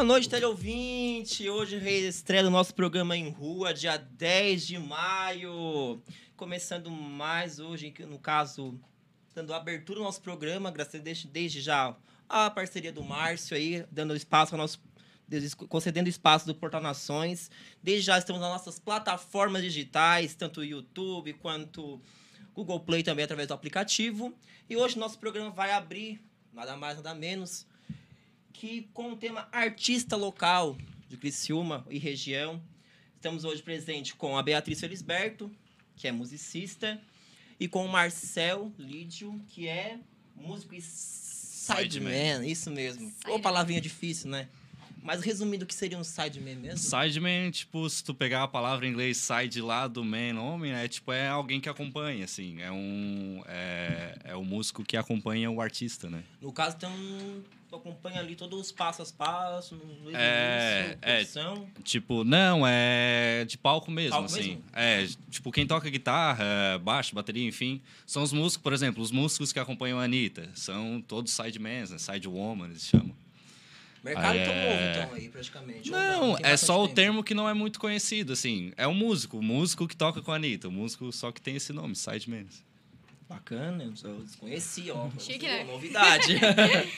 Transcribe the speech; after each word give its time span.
Boa 0.00 0.08
noite, 0.08 0.30
teleouvinte! 0.30 1.46
Hoje 1.50 1.76
reestreia 1.76 2.46
o 2.46 2.50
nosso 2.50 2.74
programa 2.74 3.14
em 3.14 3.28
rua, 3.28 3.74
dia 3.74 3.98
10 3.98 4.66
de 4.66 4.78
maio. 4.78 6.02
Começando 6.38 6.90
mais 6.90 7.58
hoje, 7.60 7.92
no 8.08 8.18
caso, 8.18 8.80
dando 9.34 9.52
abertura 9.52 9.98
ao 9.98 10.06
nosso 10.06 10.22
programa, 10.22 10.70
agradecendo 10.70 11.04
desde, 11.04 11.28
desde 11.28 11.60
já 11.60 11.94
a 12.26 12.48
parceria 12.48 12.90
do 12.90 13.04
Márcio 13.04 13.54
aí, 13.54 13.84
dando 13.92 14.16
espaço 14.16 14.54
ao 14.54 14.58
nosso 14.58 14.80
concedendo 15.68 16.08
espaço 16.08 16.46
do 16.46 16.54
Portal 16.54 16.80
Nações. 16.80 17.50
Desde 17.82 18.06
já 18.06 18.16
estamos 18.16 18.40
nas 18.40 18.50
nossas 18.50 18.78
plataformas 18.78 19.60
digitais, 19.60 20.34
tanto 20.34 20.64
YouTube 20.64 21.34
quanto 21.34 22.00
Google 22.54 22.80
Play 22.80 23.02
também 23.02 23.26
através 23.26 23.48
do 23.48 23.52
aplicativo. 23.52 24.34
E 24.66 24.78
hoje 24.78 24.98
nosso 24.98 25.18
programa 25.18 25.50
vai 25.50 25.72
abrir, 25.72 26.24
nada 26.54 26.74
mais, 26.74 26.96
nada 26.96 27.14
menos, 27.14 27.66
que 28.52 28.88
com 28.92 29.12
o 29.12 29.16
tema 29.16 29.48
artista 29.52 30.16
local 30.16 30.76
de 31.08 31.16
Criciúma 31.16 31.84
e 31.90 31.98
região. 31.98 32.62
Estamos 33.16 33.44
hoje 33.44 33.62
presente 33.62 34.14
com 34.14 34.38
a 34.38 34.42
Beatriz 34.42 34.80
Felisberto, 34.80 35.50
que 35.96 36.08
é 36.08 36.12
musicista, 36.12 37.00
e 37.58 37.68
com 37.68 37.84
o 37.84 37.88
Marcel 37.88 38.72
Lídio, 38.78 39.38
que 39.48 39.68
é 39.68 39.98
músico 40.34 40.74
e 40.74 40.80
sideman. 40.80 41.80
Sideman. 41.80 42.48
Isso 42.48 42.70
mesmo. 42.70 43.12
Ou 43.26 43.40
palavrinha 43.40 43.80
difícil, 43.80 44.30
né? 44.30 44.48
Mas 45.02 45.22
resumindo, 45.22 45.64
o 45.64 45.66
que 45.66 45.74
seria 45.74 45.98
um 45.98 46.04
sideman 46.04 46.56
mesmo? 46.56 46.78
Sideman, 46.78 47.50
tipo, 47.50 47.88
se 47.88 48.04
tu 48.04 48.14
pegar 48.14 48.42
a 48.42 48.48
palavra 48.48 48.86
em 48.86 48.90
inglês 48.90 49.16
side 49.16 49.60
lá 49.60 49.88
do 49.88 50.04
man, 50.04 50.38
homem, 50.38 50.72
né? 50.72 50.86
Tipo, 50.88 51.12
é 51.12 51.26
alguém 51.28 51.60
que 51.60 51.68
acompanha, 51.68 52.24
assim. 52.24 52.60
É 52.60 52.70
um, 52.70 53.42
é, 53.46 54.18
é 54.24 54.36
o 54.36 54.44
músico 54.44 54.84
que 54.84 54.96
acompanha 54.96 55.50
o 55.50 55.60
artista, 55.60 56.08
né? 56.08 56.22
No 56.40 56.52
caso, 56.52 56.76
tem 56.76 56.88
um 56.88 57.42
tu 57.70 57.76
acompanha 57.76 58.18
ali 58.18 58.34
todos 58.34 58.58
os 58.58 58.72
passos 58.72 59.12
a 59.12 59.24
passo, 59.24 59.76
no 59.76 60.10
é, 60.16 60.98
é, 61.00 61.24
tipo, 61.84 62.24
não, 62.24 62.66
é 62.66 63.44
de 63.46 63.56
palco 63.56 63.90
mesmo, 63.90 64.10
palco 64.10 64.26
assim. 64.26 64.56
Mesmo? 64.56 64.64
É, 64.72 65.06
tipo, 65.30 65.52
quem 65.52 65.66
toca 65.66 65.88
guitarra, 65.88 66.78
baixo, 66.82 67.14
bateria, 67.14 67.46
enfim, 67.46 67.80
são 68.04 68.24
os 68.24 68.32
músicos, 68.32 68.62
por 68.62 68.72
exemplo, 68.72 69.00
os 69.00 69.12
músicos 69.12 69.52
que 69.52 69.60
acompanham 69.60 70.00
a 70.00 70.04
Anitta, 70.04 70.50
são 70.54 71.00
todos 71.00 71.32
sidemans, 71.32 71.90
né? 71.90 71.98
Sidewoman, 71.98 72.66
eles 72.66 72.82
chamam. 72.82 73.14
Mercado 74.02 74.36
é... 74.36 74.44
tão 74.44 74.54
novo, 74.54 74.90
então, 74.90 75.14
aí, 75.14 75.28
praticamente. 75.28 75.90
Não, 75.90 76.36
é 76.38 76.56
só 76.56 76.74
tempo. 76.74 76.84
o 76.84 76.94
termo 76.94 77.24
que 77.24 77.34
não 77.34 77.48
é 77.48 77.54
muito 77.54 77.78
conhecido, 77.78 78.32
assim. 78.32 78.72
É 78.76 78.86
o 78.86 78.94
músico, 78.94 79.38
o 79.38 79.42
músico 79.42 79.86
que 79.86 79.94
toca 79.94 80.20
com 80.20 80.32
a 80.32 80.36
Anitta, 80.36 80.68
o 80.68 80.72
músico 80.72 81.12
só 81.12 81.30
que 81.30 81.40
tem 81.40 81.54
esse 81.54 81.72
nome, 81.72 81.94
Sideman. 81.94 82.46
Bacana, 83.30 83.84
eu 83.84 84.22
desconheci, 84.22 84.90
ó. 84.90 85.08
Chique, 85.16 85.46
né? 85.46 85.62
Novidade. 85.62 86.34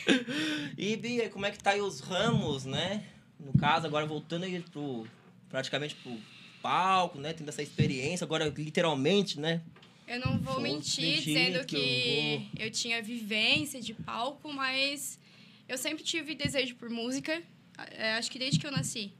e, 0.79 0.96
Bia, 0.96 1.29
como 1.29 1.44
é 1.44 1.50
que 1.50 1.58
tá 1.58 1.73
aí 1.73 1.82
os 1.82 2.00
ramos, 2.00 2.64
né? 2.64 3.05
No 3.38 3.52
caso, 3.52 3.87
agora 3.87 4.06
voltando 4.06 4.44
aí 4.44 4.58
pro, 4.61 5.06
praticamente 5.50 5.94
pro 5.96 6.19
palco, 6.62 7.19
né? 7.19 7.34
Tendo 7.34 7.50
essa 7.50 7.62
experiência, 7.62 8.25
agora 8.25 8.46
literalmente, 8.49 9.38
né? 9.38 9.61
Eu 10.08 10.20
não 10.20 10.38
vou 10.38 10.58
mentir 10.58 11.20
dizendo 11.20 11.67
que, 11.67 12.49
eu, 12.58 12.64
eu 12.64 12.70
tinha 12.70 13.02
vivência 13.02 13.79
de 13.79 13.93
palco, 13.93 14.50
mas 14.50 15.20
eu 15.69 15.76
sempre 15.76 16.02
tive 16.02 16.34
desejo 16.34 16.76
por 16.76 16.88
música, 16.88 17.43
é, 17.90 18.14
acho 18.14 18.31
que 18.31 18.38
desde 18.38 18.58
que 18.58 18.67
eu 18.67 18.73
nasci. 18.73 19.12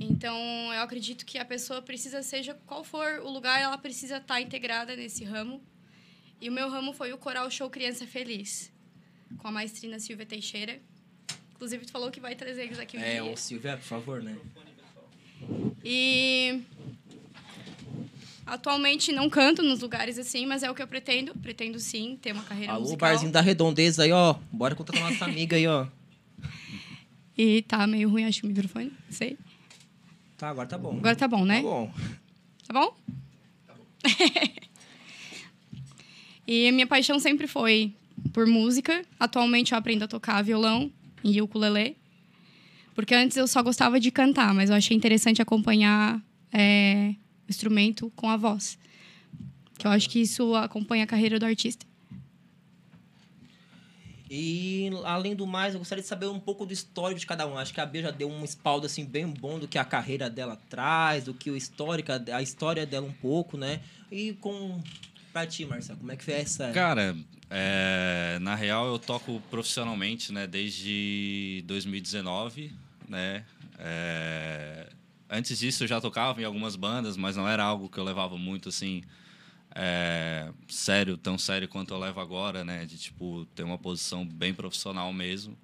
Então, 0.00 0.38
eu 0.72 0.82
acredito 0.82 1.26
que 1.26 1.36
a 1.36 1.44
pessoa 1.44 1.82
precisa, 1.82 2.22
seja 2.22 2.54
qual 2.64 2.84
for 2.84 3.22
o 3.24 3.28
lugar, 3.28 3.60
ela 3.60 3.76
precisa 3.76 4.18
estar 4.18 4.40
integrada 4.40 4.94
nesse 4.94 5.24
ramo 5.24 5.60
e 6.40 6.48
o 6.48 6.52
meu 6.52 6.68
ramo 6.68 6.92
foi 6.92 7.12
o 7.12 7.18
Coral 7.18 7.50
Show 7.50 7.70
Criança 7.70 8.06
Feliz, 8.06 8.70
com 9.38 9.48
a 9.48 9.52
maestrina 9.52 9.98
Silvia 9.98 10.26
Teixeira. 10.26 10.78
Inclusive, 11.54 11.86
tu 11.86 11.92
falou 11.92 12.10
que 12.10 12.20
vai 12.20 12.34
trazer 12.34 12.64
eles 12.64 12.78
aqui 12.78 12.98
um 12.98 13.00
é, 13.00 13.20
dia. 13.20 13.30
É, 13.30 13.32
o 13.32 13.36
Silvia, 13.36 13.76
por 13.76 13.84
favor, 13.84 14.22
né? 14.22 14.36
E 15.82 16.60
atualmente 18.44 19.10
não 19.12 19.30
canto 19.30 19.62
nos 19.62 19.80
lugares 19.80 20.18
assim, 20.18 20.46
mas 20.46 20.62
é 20.62 20.70
o 20.70 20.74
que 20.74 20.82
eu 20.82 20.86
pretendo. 20.86 21.34
Pretendo 21.36 21.78
sim 21.78 22.18
ter 22.20 22.32
uma 22.32 22.42
carreira 22.42 22.72
Alô, 22.72 22.82
musical. 22.82 23.08
barzinho 23.08 23.32
da 23.32 23.40
Redondeza 23.40 24.02
aí, 24.02 24.12
ó. 24.12 24.34
Bora 24.52 24.76
a 24.76 25.00
nossa 25.00 25.24
amiga 25.24 25.56
aí, 25.56 25.66
ó. 25.66 25.86
E 27.38 27.60
tá 27.60 27.86
meio 27.86 28.08
ruim, 28.08 28.24
acho 28.24 28.40
que 28.40 28.46
o 28.46 28.48
microfone. 28.48 28.90
Sei. 29.10 29.36
Tá, 30.38 30.48
agora 30.48 30.66
tá 30.66 30.78
bom. 30.78 30.96
Agora 30.96 31.14
tá 31.14 31.28
bom, 31.28 31.44
né? 31.44 31.56
Tá 31.56 31.62
bom. 31.62 31.92
Tá 32.66 32.72
bom? 32.72 32.96
e 36.46 36.68
a 36.68 36.72
minha 36.72 36.86
paixão 36.86 37.18
sempre 37.18 37.46
foi 37.46 37.92
por 38.32 38.46
música. 38.46 39.04
Atualmente 39.18 39.72
eu 39.72 39.78
aprendo 39.78 40.04
a 40.04 40.08
tocar 40.08 40.42
violão 40.42 40.90
e 41.22 41.40
ukulele. 41.42 41.96
Porque 42.94 43.14
antes 43.14 43.36
eu 43.36 43.46
só 43.46 43.62
gostava 43.62 44.00
de 44.00 44.10
cantar, 44.10 44.54
mas 44.54 44.70
eu 44.70 44.76
achei 44.76 44.96
interessante 44.96 45.42
acompanhar 45.42 46.22
é, 46.52 47.14
o 47.46 47.50
instrumento 47.50 48.10
com 48.16 48.30
a 48.30 48.36
voz. 48.36 48.78
Que 49.76 49.86
eu 49.86 49.90
acho 49.90 50.08
que 50.08 50.20
isso 50.20 50.54
acompanha 50.54 51.04
a 51.04 51.06
carreira 51.06 51.38
do 51.38 51.44
artista. 51.44 51.84
E, 54.28 54.90
além 55.04 55.36
do 55.36 55.46
mais, 55.46 55.74
eu 55.74 55.78
gostaria 55.78 56.02
de 56.02 56.08
saber 56.08 56.26
um 56.26 56.40
pouco 56.40 56.66
do 56.66 56.72
histórico 56.72 57.20
de 57.20 57.26
cada 57.26 57.46
um. 57.46 57.56
Acho 57.56 57.72
que 57.72 57.80
a 57.80 57.86
Bia 57.86 58.02
já 58.02 58.10
deu 58.10 58.28
um 58.28 58.44
espaldo, 58.44 58.86
assim, 58.86 59.04
bem 59.04 59.26
bom 59.26 59.58
do 59.58 59.68
que 59.68 59.78
a 59.78 59.84
carreira 59.84 60.28
dela 60.28 60.60
traz, 60.68 61.24
do 61.24 61.34
que 61.34 61.50
o 61.50 61.56
histórico, 61.56 62.10
a 62.32 62.42
história 62.42 62.84
dela 62.84 63.06
um 63.06 63.12
pouco, 63.12 63.56
né? 63.56 63.80
E 64.10 64.32
com... 64.34 64.80
Pra 65.36 65.46
ti, 65.46 65.66
Marcelo, 65.66 65.98
como 65.98 66.10
é 66.10 66.16
que 66.16 66.24
foi 66.24 66.32
essa... 66.32 66.72
Cara, 66.72 67.14
é, 67.50 68.38
na 68.40 68.54
real 68.54 68.86
eu 68.86 68.98
toco 68.98 69.38
profissionalmente, 69.50 70.32
né? 70.32 70.46
Desde 70.46 71.62
2019, 71.66 72.72
né? 73.06 73.44
É, 73.78 74.88
antes 75.28 75.58
disso 75.58 75.84
eu 75.84 75.88
já 75.88 76.00
tocava 76.00 76.40
em 76.40 76.44
algumas 76.44 76.74
bandas, 76.74 77.18
mas 77.18 77.36
não 77.36 77.46
era 77.46 77.62
algo 77.62 77.90
que 77.90 77.98
eu 77.98 78.04
levava 78.04 78.38
muito, 78.38 78.70
assim 78.70 79.02
é, 79.74 80.48
sério, 80.68 81.18
tão 81.18 81.36
sério 81.36 81.68
quanto 81.68 81.92
eu 81.92 81.98
levo 81.98 82.18
agora, 82.18 82.64
né? 82.64 82.86
De, 82.86 82.96
tipo, 82.96 83.44
ter 83.54 83.62
uma 83.62 83.76
posição 83.76 84.24
bem 84.24 84.54
profissional 84.54 85.12
mesmo. 85.12 85.54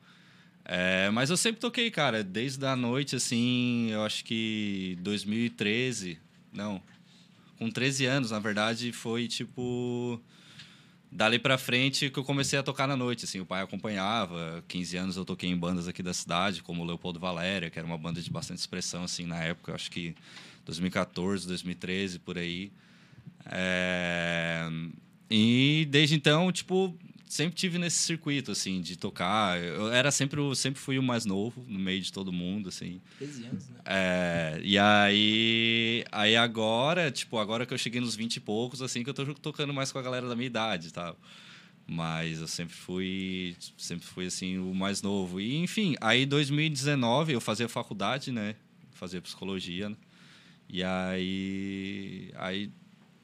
É, 0.66 1.08
mas 1.08 1.30
eu 1.30 1.36
sempre 1.38 1.62
toquei, 1.62 1.90
cara, 1.90 2.22
desde 2.22 2.66
a 2.66 2.76
noite, 2.76 3.16
assim, 3.16 3.88
eu 3.90 4.04
acho 4.04 4.22
que 4.22 4.98
2013, 5.00 6.18
não, 6.52 6.82
com 7.62 7.70
13 7.70 8.06
anos, 8.06 8.30
na 8.32 8.40
verdade, 8.40 8.90
foi, 8.90 9.28
tipo, 9.28 10.20
dali 11.10 11.38
pra 11.38 11.56
frente 11.56 12.10
que 12.10 12.18
eu 12.18 12.24
comecei 12.24 12.58
a 12.58 12.62
tocar 12.62 12.88
na 12.88 12.96
noite, 12.96 13.24
assim, 13.24 13.38
o 13.38 13.46
pai 13.46 13.62
acompanhava, 13.62 14.64
15 14.66 14.96
anos 14.96 15.16
eu 15.16 15.24
toquei 15.24 15.48
em 15.48 15.56
bandas 15.56 15.86
aqui 15.86 16.02
da 16.02 16.12
cidade, 16.12 16.60
como 16.60 16.82
o 16.82 16.84
Leopoldo 16.84 17.20
Valéria, 17.20 17.70
que 17.70 17.78
era 17.78 17.86
uma 17.86 17.96
banda 17.96 18.20
de 18.20 18.28
bastante 18.30 18.58
expressão, 18.58 19.04
assim, 19.04 19.26
na 19.26 19.38
época, 19.44 19.74
acho 19.74 19.92
que 19.92 20.16
2014, 20.64 21.46
2013, 21.46 22.18
por 22.18 22.36
aí. 22.36 22.72
É... 23.46 24.68
E 25.30 25.86
desde 25.88 26.16
então, 26.16 26.50
tipo, 26.50 26.98
sempre 27.32 27.54
tive 27.54 27.78
nesse 27.78 27.96
circuito, 27.96 28.52
assim, 28.52 28.82
de 28.82 28.94
tocar. 28.94 29.58
Eu 29.58 29.90
era 29.90 30.10
sempre, 30.10 30.38
sempre 30.54 30.78
fui 30.78 30.98
o 30.98 31.02
mais 31.02 31.24
novo 31.24 31.64
no 31.66 31.78
meio 31.78 32.02
de 32.02 32.12
todo 32.12 32.30
mundo, 32.30 32.68
assim. 32.68 33.00
13 33.18 33.46
anos, 33.46 33.68
né? 33.70 33.76
É, 33.86 34.60
e 34.62 34.78
aí, 34.78 36.04
aí 36.12 36.36
agora, 36.36 37.10
tipo, 37.10 37.38
agora 37.38 37.64
que 37.64 37.72
eu 37.72 37.78
cheguei 37.78 38.02
nos 38.02 38.14
20 38.14 38.36
e 38.36 38.40
poucos, 38.40 38.82
assim, 38.82 39.02
que 39.02 39.08
eu 39.08 39.14
tô 39.14 39.24
tocando 39.34 39.72
mais 39.72 39.90
com 39.90 39.98
a 39.98 40.02
galera 40.02 40.28
da 40.28 40.36
minha 40.36 40.46
idade, 40.46 40.92
tá? 40.92 41.14
Mas 41.86 42.38
eu 42.38 42.46
sempre 42.46 42.74
fui, 42.74 43.56
sempre 43.78 44.06
fui, 44.06 44.26
assim, 44.26 44.58
o 44.58 44.74
mais 44.74 45.00
novo. 45.00 45.40
E, 45.40 45.56
enfim, 45.56 45.94
aí 46.02 46.26
2019 46.26 47.32
eu 47.32 47.40
fazia 47.40 47.66
faculdade, 47.66 48.30
né? 48.30 48.56
Fazia 48.92 49.22
psicologia, 49.22 49.88
né? 49.88 49.96
E 50.68 50.84
aí, 50.84 52.30
aí 52.36 52.70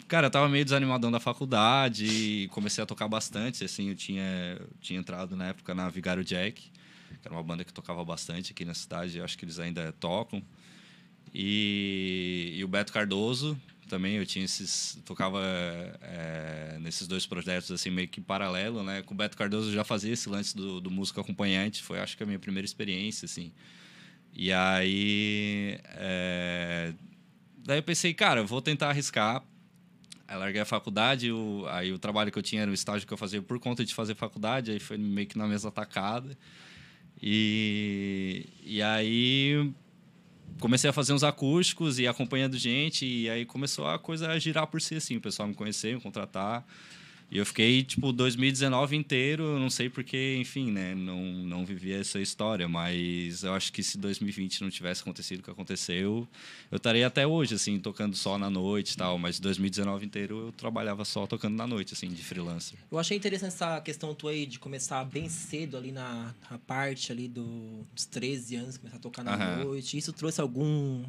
Cara, 0.09 0.29
eu 0.29 0.31
tava 0.31 0.49
meio 0.49 0.65
desanimadão 0.65 1.11
da 1.11 1.21
faculdade 1.21 2.07
e 2.07 2.49
comecei 2.49 2.83
a 2.83 2.87
tocar 2.87 3.07
bastante. 3.07 3.63
Assim, 3.63 3.91
eu 3.91 3.95
tinha, 3.95 4.57
eu 4.59 4.67
tinha 4.81 4.99
entrado 4.99 5.37
na 5.37 5.49
época 5.49 5.75
na 5.75 5.91
Vigário 5.91 6.25
Jack, 6.25 6.63
que 6.63 7.29
era 7.29 7.35
uma 7.35 7.43
banda 7.43 7.63
que 7.63 7.71
tocava 7.71 8.03
bastante 8.03 8.53
aqui 8.53 8.65
na 8.65 8.73
cidade. 8.73 9.19
Eu 9.19 9.25
acho 9.25 9.37
que 9.37 9.45
eles 9.45 9.59
ainda 9.59 9.93
tocam. 10.01 10.43
E, 11.35 12.55
e 12.57 12.65
o 12.65 12.69
Beto 12.69 12.91
Cardoso 12.91 13.61
também, 13.87 14.17
eu 14.17 14.25
tinha 14.25 14.47
esses. 14.47 14.99
tocava 15.05 15.43
é, 16.01 16.79
nesses 16.81 17.07
dois 17.07 17.27
projetos, 17.27 17.71
assim, 17.71 17.91
meio 17.91 18.09
que 18.09 18.19
paralelo, 18.19 18.83
né? 18.83 19.03
Com 19.03 19.13
o 19.13 19.17
Beto 19.17 19.37
Cardoso 19.37 19.69
eu 19.69 19.75
já 19.75 19.85
fazia 19.85 20.15
esse 20.15 20.27
lance 20.29 20.57
do, 20.57 20.81
do 20.81 20.91
músico 20.91 21.21
acompanhante. 21.21 21.83
Foi, 21.83 22.01
acho 22.01 22.17
que, 22.17 22.23
a 22.23 22.27
minha 22.27 22.39
primeira 22.39 22.65
experiência, 22.65 23.27
assim. 23.27 23.53
E 24.33 24.51
aí. 24.55 25.79
É, 25.85 26.95
daí 27.59 27.79
eu 27.79 27.83
pensei, 27.83 28.15
cara, 28.15 28.43
vou 28.43 28.63
tentar 28.63 28.89
arriscar 28.89 29.45
Aí 30.29 30.37
larguei 30.37 30.61
a 30.61 30.67
faculdade, 30.67 31.33
o, 31.33 31.65
aí 31.71 31.91
o 31.91 31.99
trabalho 31.99 32.31
que 32.31 32.39
eu 32.39 32.43
tinha 32.43 32.61
era 32.61 32.71
o 32.71 32.75
estágio 32.75 33.07
que 33.09 33.13
eu 33.15 33.17
fazia 33.17 33.41
por 33.41 33.59
conta 33.59 33.83
de 33.83 33.95
fazer 33.95 34.15
faculdade, 34.15 34.71
aí 34.71 34.79
foi 34.79 34.99
meio 34.99 35.27
que 35.27 35.39
na 35.39 35.47
mesma 35.47 35.71
tacada. 35.71 36.37
E, 37.21 38.47
e 38.63 38.83
aí 38.83 39.73
comecei 40.61 40.91
a 40.91 40.93
fazer 40.93 41.15
uns 41.15 41.25
acústicos 41.25 41.99
e 41.99 42.07
acompanhando 42.07 42.59
gente, 42.59 43.07
e 43.07 43.31
aí 43.31 43.47
começou 43.47 43.89
a 43.89 43.99
coisa 43.99 44.29
a 44.31 44.39
girar 44.39 44.67
por 44.67 44.83
si, 44.83 44.97
assim, 44.97 45.17
o 45.17 45.21
pessoal 45.21 45.49
me 45.49 45.55
conhecer, 45.55 45.95
me 45.95 46.01
contratar. 46.01 46.63
E 47.31 47.37
eu 47.37 47.45
fiquei, 47.45 47.83
tipo, 47.83 48.11
2019 48.11 48.97
inteiro, 48.97 49.59
não 49.59 49.69
sei 49.69 49.91
porque, 49.91 50.37
enfim, 50.41 50.71
né, 50.71 50.95
não, 50.95 51.21
não 51.23 51.65
vivi 51.65 51.93
essa 51.93 52.19
história, 52.19 52.67
mas 52.67 53.43
eu 53.43 53.53
acho 53.53 53.71
que 53.71 53.83
se 53.83 53.99
2020 53.99 54.63
não 54.63 54.71
tivesse 54.71 55.03
acontecido 55.03 55.41
o 55.41 55.43
que 55.43 55.51
aconteceu, 55.51 56.27
eu 56.71 56.77
estaria 56.77 57.07
até 57.07 57.27
hoje, 57.27 57.55
assim, 57.55 57.79
tocando 57.79 58.17
só 58.17 58.39
na 58.39 58.49
noite 58.49 58.93
e 58.93 58.97
tal, 58.97 59.19
mas 59.19 59.39
2019 59.39 60.07
inteiro 60.07 60.47
eu 60.47 60.53
trabalhava 60.53 61.05
só 61.05 61.27
tocando 61.27 61.55
na 61.55 61.67
noite, 61.67 61.93
assim, 61.93 62.09
de 62.09 62.25
freelancer. 62.25 62.79
Eu 62.91 62.99
achei 62.99 63.17
interessante 63.17 63.53
essa 63.53 63.81
questão 63.83 64.15
tua 64.15 64.31
aí 64.31 64.47
de 64.47 64.59
começar 64.59 65.05
bem 65.05 65.29
cedo 65.29 65.77
ali 65.77 65.93
na, 65.93 66.35
na 66.51 66.59
parte 66.59 67.13
ali 67.13 67.29
do, 67.29 67.83
dos 67.95 68.07
13 68.07 68.57
anos, 68.57 68.79
começar 68.79 68.97
a 68.97 69.01
tocar 69.01 69.23
na 69.23 69.57
noite. 69.57 69.99
Isso 69.99 70.15
trouxe 70.15 70.41
algum 70.41 71.05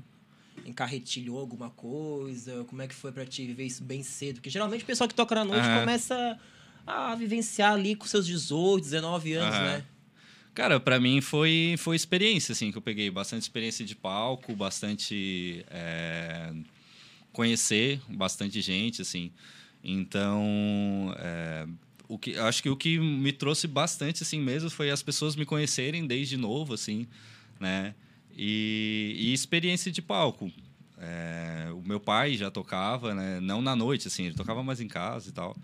encarretilhou 0.65 1.39
alguma 1.39 1.69
coisa? 1.69 2.63
Como 2.65 2.81
é 2.81 2.87
que 2.87 2.95
foi 2.95 3.11
para 3.11 3.25
ti 3.25 3.45
viver 3.45 3.65
isso 3.65 3.83
bem 3.83 4.03
cedo? 4.03 4.35
Porque 4.35 4.49
geralmente 4.49 4.83
o 4.83 4.87
pessoal 4.87 5.07
que 5.07 5.15
toca 5.15 5.35
na 5.35 5.45
noite 5.45 5.67
uhum. 5.67 5.79
começa 5.79 6.39
a 6.85 7.15
vivenciar 7.15 7.73
ali 7.73 7.95
com 7.95 8.05
seus 8.05 8.25
18, 8.25 8.83
19 8.83 9.33
anos, 9.33 9.55
uhum. 9.55 9.61
né? 9.63 9.85
Cara, 10.53 10.79
para 10.79 10.99
mim 10.99 11.21
foi, 11.21 11.75
foi 11.77 11.95
experiência, 11.95 12.51
assim, 12.51 12.71
que 12.71 12.77
eu 12.77 12.81
peguei. 12.81 13.09
Bastante 13.09 13.43
experiência 13.43 13.85
de 13.85 13.95
palco, 13.95 14.55
bastante... 14.55 15.65
É, 15.69 16.53
conhecer 17.31 18.01
bastante 18.09 18.61
gente, 18.61 19.01
assim. 19.01 19.31
Então, 19.83 21.13
é, 21.17 21.67
o 22.07 22.17
que, 22.17 22.37
acho 22.37 22.61
que 22.61 22.69
o 22.69 22.75
que 22.75 22.99
me 22.99 23.31
trouxe 23.31 23.67
bastante, 23.67 24.23
assim, 24.23 24.39
mesmo, 24.39 24.69
foi 24.69 24.89
as 24.89 25.01
pessoas 25.01 25.35
me 25.35 25.45
conhecerem 25.45 26.05
desde 26.05 26.35
novo, 26.35 26.73
assim, 26.73 27.07
né? 27.59 27.93
E, 28.41 29.15
e 29.19 29.33
experiência 29.33 29.91
de 29.91 30.01
palco. 30.01 30.49
É, 30.97 31.67
o 31.73 31.81
meu 31.85 31.99
pai 31.99 32.37
já 32.37 32.49
tocava, 32.49 33.13
né? 33.13 33.41
Não 33.41 33.61
na 33.61 33.75
noite, 33.75 34.07
assim, 34.07 34.27
ele 34.27 34.35
tocava 34.35 34.63
mais 34.63 34.79
em 34.79 34.87
casa 34.87 35.27
e 35.27 35.33
tal. 35.33 35.57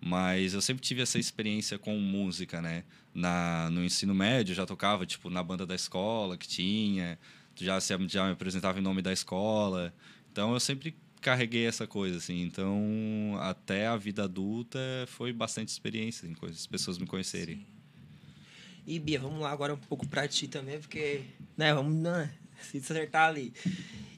Mas 0.00 0.52
eu 0.52 0.60
sempre 0.60 0.82
tive 0.82 1.00
essa 1.00 1.16
experiência 1.16 1.78
com 1.78 1.96
música, 1.96 2.60
né? 2.60 2.82
Na, 3.14 3.70
no 3.70 3.84
ensino 3.84 4.16
médio 4.16 4.52
já 4.52 4.66
tocava, 4.66 5.06
tipo, 5.06 5.30
na 5.30 5.44
banda 5.44 5.64
da 5.64 5.76
escola 5.76 6.36
que 6.36 6.48
tinha. 6.48 7.16
Já, 7.54 7.78
já 7.78 7.96
me 7.96 8.32
apresentava 8.32 8.80
em 8.80 8.82
nome 8.82 9.00
da 9.00 9.12
escola. 9.12 9.94
Então 10.32 10.52
eu 10.54 10.58
sempre 10.58 10.96
carreguei 11.20 11.66
essa 11.66 11.86
coisa, 11.86 12.18
assim. 12.18 12.42
Então, 12.42 13.38
até 13.38 13.86
a 13.86 13.96
vida 13.96 14.24
adulta 14.24 14.80
foi 15.06 15.32
bastante 15.32 15.68
experiência, 15.68 16.28
assim, 16.28 16.36
as 16.48 16.66
pessoas 16.66 16.98
me 16.98 17.06
conhecerem. 17.06 17.58
Sim. 17.58 17.78
E 18.88 18.98
Bia, 18.98 19.20
vamos 19.20 19.40
lá 19.40 19.52
agora 19.52 19.74
um 19.74 19.76
pouco 19.76 20.08
pra 20.08 20.26
ti 20.26 20.48
também, 20.48 20.80
porque, 20.80 21.20
né, 21.58 21.74
vamos 21.74 21.96
né, 21.96 22.30
se 22.62 22.78
acertar 22.78 23.28
ali. 23.28 23.52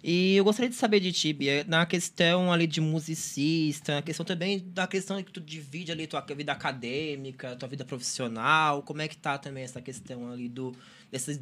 E 0.03 0.37
eu 0.37 0.45
gostaria 0.45 0.71
de 0.71 0.77
saber 0.77 1.01
de 1.01 1.13
ti, 1.13 1.33
Bia, 1.33 1.65
na 1.69 1.85
questão 1.85 2.51
ali 2.51 2.67
de 2.67 2.81
musicista, 2.81 3.97
na 3.97 4.03
questão 4.03 4.25
também 4.25 4.59
da 4.59 4.87
questão 4.87 5.23
que 5.23 5.33
tu 5.33 5.41
divide 5.41 5.93
ali 5.93 6.07
tua 6.07 6.21
vida 6.21 6.53
acadêmica, 6.53 7.57
tua 7.57 7.69
vida 7.69 7.85
profissional, 7.85 8.83
como 8.83 9.03
é 9.03 9.09
que 9.09 9.17
tá 9.17 9.37
também 9.37 9.63
essa 9.63 9.81
questão 9.81 10.31
ali 10.31 10.49
do, 10.49 10.75
desses, 11.11 11.39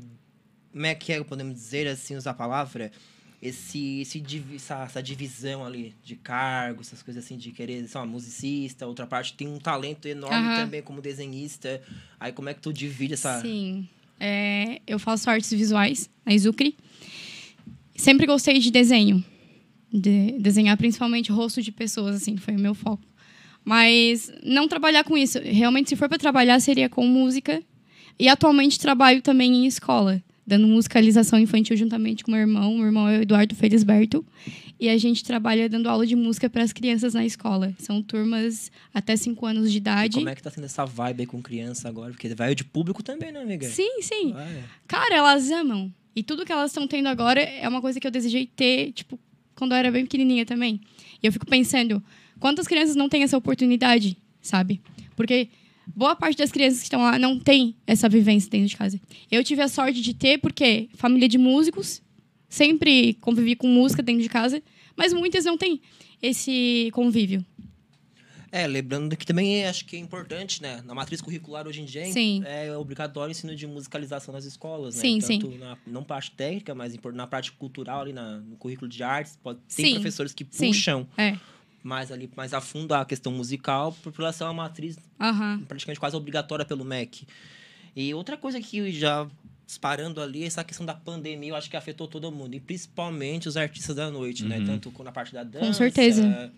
como 0.72 0.86
é 0.86 0.94
que 0.94 1.12
é, 1.12 1.22
podemos 1.22 1.54
dizer 1.54 1.86
assim, 1.86 2.16
usar 2.16 2.32
a 2.32 2.34
palavra, 2.34 2.90
esse, 3.40 4.00
esse 4.00 4.24
essa, 4.56 4.82
essa, 4.82 5.00
divisão 5.00 5.64
ali 5.64 5.94
de 6.02 6.16
cargos, 6.16 6.88
essas 6.88 7.02
coisas 7.02 7.24
assim, 7.24 7.36
de 7.36 7.52
querer 7.52 7.86
ser 7.86 7.98
uma 7.98 8.06
musicista, 8.06 8.86
outra 8.86 9.06
parte 9.06 9.34
tem 9.34 9.46
um 9.46 9.60
talento 9.60 10.08
enorme 10.08 10.48
uhum. 10.48 10.56
também 10.56 10.82
como 10.82 11.00
desenhista. 11.00 11.80
Aí 12.18 12.32
como 12.32 12.48
é 12.48 12.54
que 12.54 12.60
tu 12.60 12.72
divide 12.72 13.14
essa. 13.14 13.40
Sim. 13.40 13.88
É, 14.20 14.80
eu 14.86 14.98
faço 14.98 15.28
artes 15.30 15.50
visuais 15.50 16.10
na 16.24 16.34
Izucri. 16.34 16.76
Sempre 17.96 18.26
gostei 18.26 18.58
de 18.58 18.70
desenho. 18.70 19.24
De 19.92 20.36
desenhar 20.38 20.76
principalmente 20.76 21.32
rosto 21.32 21.62
de 21.62 21.72
pessoas, 21.72 22.16
assim, 22.16 22.36
foi 22.36 22.54
o 22.54 22.60
meu 22.60 22.74
foco. 22.74 23.02
Mas 23.64 24.32
não 24.42 24.68
trabalhar 24.68 25.04
com 25.04 25.16
isso. 25.16 25.38
Realmente, 25.42 25.90
se 25.90 25.96
for 25.96 26.08
para 26.08 26.18
trabalhar, 26.18 26.60
seria 26.60 26.88
com 26.88 27.06
música. 27.06 27.62
E 28.18 28.28
atualmente 28.28 28.78
trabalho 28.78 29.22
também 29.22 29.52
em 29.54 29.66
escola 29.66 30.22
dando 30.48 30.66
musicalização 30.66 31.38
infantil 31.38 31.76
juntamente 31.76 32.24
com 32.24 32.30
meu 32.30 32.40
irmão. 32.40 32.74
Meu 32.78 32.86
irmão 32.86 33.06
é 33.06 33.18
o 33.18 33.22
Eduardo 33.22 33.54
Felisberto. 33.54 34.24
E 34.80 34.88
a 34.88 34.96
gente 34.96 35.22
trabalha 35.22 35.68
dando 35.68 35.90
aula 35.90 36.06
de 36.06 36.16
música 36.16 36.48
para 36.48 36.62
as 36.62 36.72
crianças 36.72 37.12
na 37.12 37.24
escola. 37.26 37.74
São 37.78 38.02
turmas 38.02 38.72
até 38.94 39.14
5 39.14 39.44
anos 39.44 39.70
de 39.70 39.76
idade. 39.76 40.16
E 40.16 40.20
como 40.20 40.30
é 40.30 40.34
que 40.34 40.42
tá 40.42 40.50
sendo 40.50 40.64
essa 40.64 40.86
vibe 40.86 41.20
aí 41.20 41.26
com 41.26 41.42
criança 41.42 41.86
agora? 41.86 42.12
Porque 42.12 42.34
vai 42.34 42.54
de 42.54 42.64
público 42.64 43.02
também, 43.02 43.30
né, 43.30 43.42
amiga? 43.42 43.68
Sim, 43.68 44.00
sim. 44.00 44.32
Vai. 44.32 44.64
Cara, 44.86 45.16
elas 45.16 45.50
amam. 45.50 45.92
E 46.16 46.22
tudo 46.22 46.46
que 46.46 46.50
elas 46.50 46.70
estão 46.70 46.88
tendo 46.88 47.08
agora 47.08 47.42
é 47.42 47.68
uma 47.68 47.82
coisa 47.82 48.00
que 48.00 48.06
eu 48.06 48.10
desejei 48.10 48.46
ter, 48.46 48.92
tipo, 48.92 49.20
quando 49.54 49.72
eu 49.72 49.76
era 49.76 49.90
bem 49.90 50.04
pequenininha 50.04 50.46
também. 50.46 50.80
E 51.22 51.26
eu 51.26 51.32
fico 51.32 51.44
pensando, 51.44 52.02
quantas 52.40 52.66
crianças 52.66 52.96
não 52.96 53.08
têm 53.10 53.22
essa 53.22 53.36
oportunidade, 53.36 54.16
sabe? 54.40 54.80
Porque 55.14 55.48
boa 55.94 56.14
parte 56.14 56.38
das 56.38 56.50
crianças 56.50 56.78
que 56.78 56.84
estão 56.84 57.00
lá 57.00 57.18
não 57.18 57.38
tem 57.38 57.76
essa 57.86 58.08
vivência 58.08 58.50
dentro 58.50 58.68
de 58.68 58.76
casa. 58.76 59.00
Eu 59.30 59.42
tive 59.42 59.62
a 59.62 59.68
sorte 59.68 60.00
de 60.00 60.14
ter, 60.14 60.38
porque 60.38 60.88
família 60.94 61.28
de 61.28 61.38
músicos, 61.38 62.02
sempre 62.48 63.14
convivi 63.14 63.54
com 63.54 63.66
música 63.66 64.02
dentro 64.02 64.22
de 64.22 64.28
casa, 64.28 64.62
mas 64.96 65.12
muitas 65.12 65.44
não 65.44 65.56
têm 65.56 65.80
esse 66.22 66.90
convívio. 66.92 67.44
É, 68.50 68.66
lembrando 68.66 69.14
que 69.14 69.26
também 69.26 69.66
acho 69.66 69.84
que 69.84 69.94
é 69.94 69.98
importante, 69.98 70.62
né? 70.62 70.82
Na 70.86 70.94
matriz 70.94 71.20
curricular 71.20 71.68
hoje 71.68 71.82
em 71.82 71.84
dia 71.84 72.10
sim. 72.10 72.42
é 72.46 72.74
obrigatório 72.74 73.28
o 73.28 73.30
ensino 73.30 73.54
de 73.54 73.66
musicalização 73.66 74.32
nas 74.32 74.46
escolas, 74.46 74.96
né? 74.96 75.02
Sim, 75.02 75.18
Tanto 75.18 75.52
sim. 75.52 75.58
Na, 75.58 75.76
não 75.86 76.02
parte 76.02 76.30
técnica, 76.30 76.74
mas 76.74 76.96
na 77.12 77.26
prática 77.26 77.54
cultural, 77.58 78.00
ali 78.00 78.14
na, 78.14 78.38
no 78.38 78.56
currículo 78.56 78.88
de 78.88 79.02
artes. 79.02 79.38
Pode, 79.42 79.58
tem 79.76 79.86
sim. 79.86 79.94
professores 79.94 80.32
que 80.32 80.44
puxam. 80.44 81.06
É 81.18 81.36
mais 81.82 82.10
ali 82.10 82.30
mais 82.36 82.52
a 82.52 82.60
fundo 82.60 82.92
a 82.92 83.04
questão 83.04 83.32
musical 83.32 83.92
por 84.02 84.12
relação 84.12 84.48
à 84.48 84.52
matriz 84.52 84.96
uhum. 85.20 85.64
praticamente 85.64 86.00
quase 86.00 86.16
obrigatória 86.16 86.64
pelo 86.64 86.84
MEC. 86.84 87.26
E 87.96 88.14
outra 88.14 88.36
coisa 88.36 88.60
que 88.60 88.92
já 88.92 89.28
disparando 89.66 90.22
ali, 90.22 90.44
essa 90.44 90.64
questão 90.64 90.86
da 90.86 90.94
pandemia, 90.94 91.50
eu 91.50 91.54
acho 91.54 91.68
que 91.68 91.76
afetou 91.76 92.08
todo 92.08 92.32
mundo, 92.32 92.54
e 92.54 92.60
principalmente 92.60 93.48
os 93.48 93.56
artistas 93.56 93.94
da 93.94 94.10
noite, 94.10 94.42
né? 94.42 94.56
uhum. 94.56 94.64
né? 94.64 94.78
Tanto 94.80 95.02
na 95.02 95.12
parte 95.12 95.34
da 95.34 95.44
dança, 95.44 95.66
Com 95.66 95.72
certeza. 95.74 96.50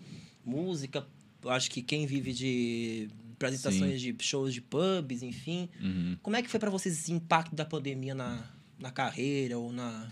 música, 0.45 1.05
eu 1.43 1.49
acho 1.49 1.69
que 1.69 1.81
quem 1.81 2.05
vive 2.05 2.31
de 2.31 3.09
apresentações 3.33 4.01
Sim. 4.01 4.13
de 4.13 4.23
shows 4.23 4.53
de 4.53 4.61
pubs, 4.61 5.23
enfim. 5.23 5.67
Uhum. 5.81 6.17
Como 6.21 6.37
é 6.37 6.41
que 6.41 6.49
foi 6.49 6.59
para 6.59 6.69
vocês 6.69 6.97
esse 6.97 7.11
impacto 7.11 7.53
da 7.53 7.65
pandemia 7.65 8.15
na, 8.15 8.45
na 8.79 8.91
carreira 8.91 9.57
ou 9.57 9.73
na 9.73 10.09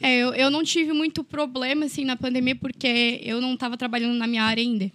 é, 0.00 0.18
eu, 0.18 0.34
eu 0.34 0.50
não 0.50 0.62
tive 0.62 0.92
muito 0.92 1.24
problema 1.24 1.86
assim 1.86 2.04
na 2.04 2.16
pandemia 2.16 2.54
porque 2.54 3.20
eu 3.22 3.40
não 3.40 3.54
estava 3.54 3.76
trabalhando 3.76 4.14
na 4.14 4.26
minha 4.26 4.42
área 4.42 4.62
ainda. 4.62 4.90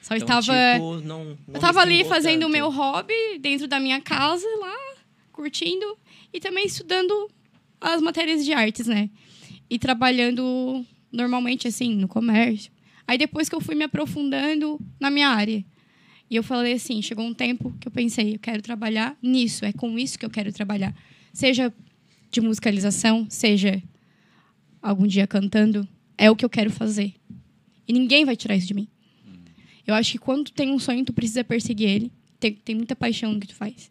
Só 0.00 0.16
então, 0.16 0.40
estava. 0.40 0.74
Tipo, 0.74 1.00
não, 1.06 1.24
não 1.24 1.38
eu 1.48 1.54
estava 1.54 1.80
ali 1.80 2.04
fazendo 2.04 2.44
o 2.44 2.48
meu 2.48 2.70
hobby 2.70 3.38
dentro 3.40 3.68
da 3.68 3.78
minha 3.78 4.00
casa, 4.00 4.46
lá, 4.60 4.76
curtindo, 5.30 5.96
e 6.32 6.40
também 6.40 6.66
estudando 6.66 7.30
as 7.80 8.00
matérias 8.02 8.44
de 8.44 8.52
artes, 8.52 8.86
né? 8.86 9.08
E 9.70 9.78
trabalhando 9.78 10.84
normalmente, 11.10 11.68
assim, 11.68 11.94
no 11.94 12.08
comércio. 12.08 12.72
Aí 13.06 13.18
depois 13.18 13.48
que 13.48 13.54
eu 13.54 13.60
fui 13.60 13.74
me 13.74 13.84
aprofundando 13.84 14.80
na 14.98 15.10
minha 15.10 15.28
área. 15.28 15.64
E 16.30 16.36
eu 16.36 16.42
falei 16.42 16.72
assim, 16.72 17.02
chegou 17.02 17.26
um 17.26 17.34
tempo 17.34 17.74
que 17.78 17.86
eu 17.86 17.92
pensei, 17.92 18.34
eu 18.34 18.38
quero 18.38 18.62
trabalhar 18.62 19.16
nisso, 19.22 19.66
é 19.66 19.72
com 19.72 19.98
isso 19.98 20.18
que 20.18 20.24
eu 20.24 20.30
quero 20.30 20.50
trabalhar. 20.50 20.94
Seja 21.32 21.72
de 22.32 22.40
musicalização, 22.40 23.26
seja 23.28 23.80
algum 24.80 25.06
dia 25.06 25.26
cantando, 25.26 25.86
é 26.16 26.30
o 26.30 26.34
que 26.34 26.44
eu 26.44 26.50
quero 26.50 26.70
fazer. 26.70 27.14
E 27.86 27.92
ninguém 27.92 28.24
vai 28.24 28.34
tirar 28.34 28.56
isso 28.56 28.66
de 28.66 28.74
mim. 28.74 28.88
Eu 29.86 29.94
acho 29.94 30.12
que 30.12 30.18
quando 30.18 30.44
tu 30.44 30.52
tem 30.52 30.70
um 30.72 30.78
sonho, 30.78 31.04
tu 31.04 31.12
precisa 31.12 31.44
perseguir 31.44 31.88
ele. 31.88 32.12
Tem, 32.40 32.54
tem 32.54 32.74
muita 32.74 32.96
paixão 32.96 33.32
no 33.32 33.40
que 33.40 33.48
tu 33.48 33.54
faz. 33.54 33.90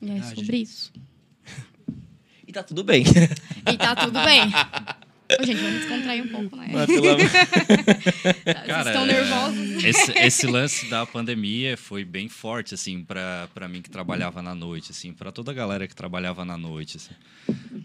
E 0.00 0.10
é 0.10 0.22
sobre 0.22 0.56
isso. 0.56 0.92
e 2.48 2.52
tá 2.52 2.62
tudo 2.62 2.82
bem. 2.82 3.04
e 3.70 3.76
tá 3.76 3.94
tudo 3.94 4.18
bem. 4.24 4.42
Ô, 5.38 5.44
gente, 5.44 5.60
vamos 5.60 5.80
descontrair 5.80 6.24
um 6.24 6.28
pouco, 6.28 6.56
né? 6.56 6.68
Mas, 6.72 6.86
Vocês 6.90 8.86
estão 8.86 9.06
nervosos. 9.06 9.84
Esse, 9.84 10.12
esse, 10.12 10.46
lance 10.46 10.88
da 10.88 11.06
pandemia 11.06 11.76
foi 11.76 12.04
bem 12.04 12.28
forte, 12.28 12.74
assim, 12.74 13.04
para 13.04 13.68
mim 13.68 13.82
que 13.82 13.90
trabalhava 13.90 14.42
na 14.42 14.54
noite, 14.54 14.90
assim, 14.90 15.12
para 15.12 15.30
toda 15.30 15.50
a 15.50 15.54
galera 15.54 15.86
que 15.86 15.94
trabalhava 15.94 16.44
na 16.44 16.56
noite, 16.56 16.96
assim. 16.96 17.14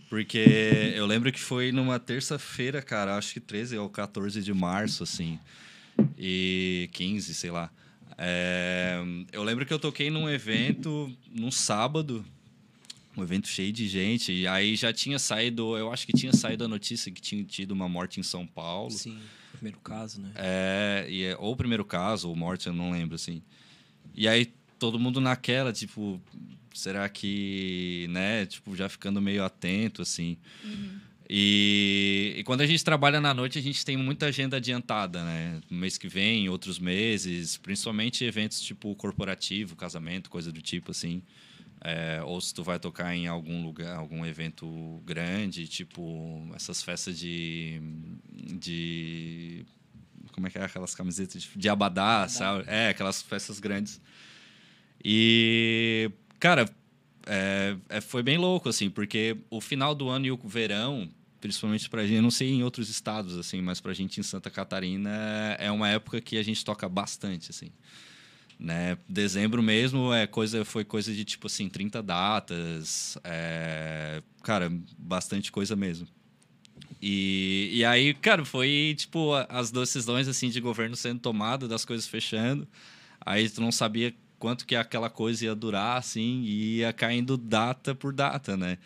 Porque 0.10 0.94
eu 0.96 1.06
lembro 1.06 1.32
que 1.32 1.40
foi 1.40 1.72
numa 1.72 2.00
terça-feira, 2.00 2.82
cara, 2.82 3.18
acho 3.18 3.34
que 3.34 3.40
13 3.40 3.78
ou 3.78 3.90
14 3.90 4.42
de 4.42 4.54
março, 4.54 5.04
assim, 5.04 5.40
e 6.18 6.90
15, 6.94 7.34
sei 7.34 7.52
lá. 7.52 7.70
É, 8.18 9.02
eu 9.32 9.44
lembro 9.44 9.66
que 9.66 9.74
eu 9.74 9.80
toquei 9.80 10.10
num 10.10 10.30
evento 10.30 11.12
num 11.30 11.52
sábado, 11.52 12.25
um 13.17 13.24
evento 13.24 13.48
cheio 13.48 13.72
de 13.72 13.88
gente. 13.88 14.31
E 14.31 14.48
aí 14.48 14.75
já 14.75 14.91
tinha 14.91 15.19
saído, 15.19 15.77
eu 15.77 15.91
acho 15.91 16.05
que 16.05 16.13
tinha 16.13 16.34
saído 16.34 16.65
a 16.65 16.67
notícia 16.67 17.12
que 17.12 17.22
tinha 17.22 17.43
tido 17.43 17.72
uma 17.72 17.88
morte 17.88 18.19
em 18.19 18.24
São 18.24 18.45
Paulo. 18.45 18.91
Sim, 18.91 19.17
primeiro 19.53 19.79
caso, 19.79 20.22
né? 20.22 20.31
É, 20.36 21.05
e 21.10 21.24
é, 21.24 21.38
ou 21.38 21.53
o 21.53 21.55
primeiro 21.55 21.86
caso, 21.86 22.29
ou 22.29 22.36
morte, 22.36 22.67
eu 22.67 22.74
não 22.74 22.91
lembro, 22.91 23.15
assim. 23.15 23.41
E 24.13 24.27
aí 24.27 24.53
todo 24.77 25.00
mundo 25.00 25.22
naquela, 25.22 25.72
tipo, 25.72 26.22
será 26.74 27.07
que, 27.10 28.07
né, 28.10 28.45
tipo, 28.45 28.75
já 28.75 28.89
ficando 28.89 29.22
meio 29.22 29.43
atento, 29.43 30.01
assim. 30.01 30.38
Uhum. 30.63 31.00
E, 31.27 32.36
e, 32.38 32.43
quando 32.43 32.62
a 32.62 32.67
gente 32.67 32.84
trabalha 32.84 33.19
na 33.19 33.34
noite, 33.34 33.57
a 33.57 33.62
gente 33.62 33.84
tem 33.84 33.98
muita 33.98 34.27
agenda 34.27 34.57
adiantada, 34.57 35.24
né? 35.24 35.60
No 35.69 35.77
mês 35.77 35.98
que 35.98 36.07
vem, 36.07 36.48
outros 36.50 36.77
meses, 36.77 37.57
principalmente 37.57 38.24
eventos 38.24 38.62
tipo 38.62 38.93
corporativo, 38.95 39.75
casamento, 39.75 40.29
coisa 40.29 40.51
do 40.51 40.62
tipo, 40.62 40.91
assim. 40.91 41.24
É, 41.88 42.20
ou 42.24 42.42
se 42.42 42.51
tu 42.51 42.63
vai 42.63 42.80
tocar 42.80 43.15
em 43.15 43.27
algum 43.27 43.63
lugar, 43.63 43.96
algum 43.96 44.25
evento 44.25 45.00
grande, 45.06 45.68
tipo 45.68 46.50
essas 46.56 46.82
festas 46.82 47.15
de. 47.15 47.80
de 48.60 49.63
como 50.32 50.48
é 50.48 50.50
que 50.50 50.58
é? 50.58 50.63
Aquelas 50.63 50.96
camisetas 50.96 51.44
de, 51.44 51.50
de 51.56 51.70
abadá, 51.70 52.24
abadá, 52.24 52.27
sabe? 52.27 52.63
É, 52.65 52.89
aquelas 52.89 53.22
festas 53.22 53.60
grandes. 53.60 54.01
E, 55.04 56.10
cara, 56.39 56.68
é, 57.27 57.77
é, 57.88 58.01
foi 58.01 58.24
bem 58.24 58.39
louco, 58.39 58.68
assim, 58.68 58.89
porque 58.89 59.38
o 59.51 59.62
final 59.62 59.94
do 59.94 60.10
ano 60.10 60.25
e 60.25 60.32
o 60.32 60.38
verão, 60.44 61.08
principalmente 61.39 61.88
pra 61.88 62.01
gente, 62.01 62.15
eu 62.15 62.24
não 62.24 62.32
sei 62.32 62.50
em 62.50 62.63
outros 62.63 62.89
estados, 62.89 63.38
assim, 63.38 63.62
mas 63.62 63.80
pra 63.80 63.94
gente 63.94 64.20
em 64.20 64.24
Santa 64.24 64.50
Catarina 64.50 65.56
é 65.60 65.70
uma 65.70 65.88
época 65.88 66.20
que 66.20 66.36
a 66.39 66.44
gente 66.44 66.65
toca 66.65 66.89
bastante, 66.89 67.51
assim. 67.51 67.70
Né? 68.59 68.97
Dezembro 69.07 69.62
mesmo 69.62 70.13
é 70.13 70.25
coisa, 70.25 70.63
foi 70.63 70.85
coisa 70.85 71.13
de 71.13 71.25
tipo 71.25 71.47
assim, 71.47 71.67
30 71.67 72.01
datas. 72.01 73.17
É, 73.24 74.21
cara, 74.43 74.71
bastante 74.97 75.51
coisa 75.51 75.75
mesmo. 75.75 76.07
E, 77.01 77.69
e 77.74 77.85
aí, 77.85 78.13
cara, 78.13 78.45
foi 78.45 78.95
tipo 78.97 79.33
as 79.50 79.71
decisões 79.71 80.27
assim 80.27 80.50
de 80.50 80.59
governo 80.59 80.95
sendo 80.95 81.19
tomadas, 81.19 81.69
das 81.69 81.85
coisas 81.85 82.07
fechando. 82.07 82.67
Aí 83.21 83.50
tu 83.50 83.62
não 83.62 83.71
sabia 83.71 84.13
quanto 84.39 84.65
que 84.65 84.75
aquela 84.75 85.09
coisa 85.09 85.45
ia 85.45 85.55
durar, 85.55 85.97
assim, 85.97 86.43
e 86.43 86.77
ia 86.77 86.93
caindo 86.93 87.38
data 87.38 87.93
por 87.95 88.13
data, 88.13 88.55
né? 88.55 88.77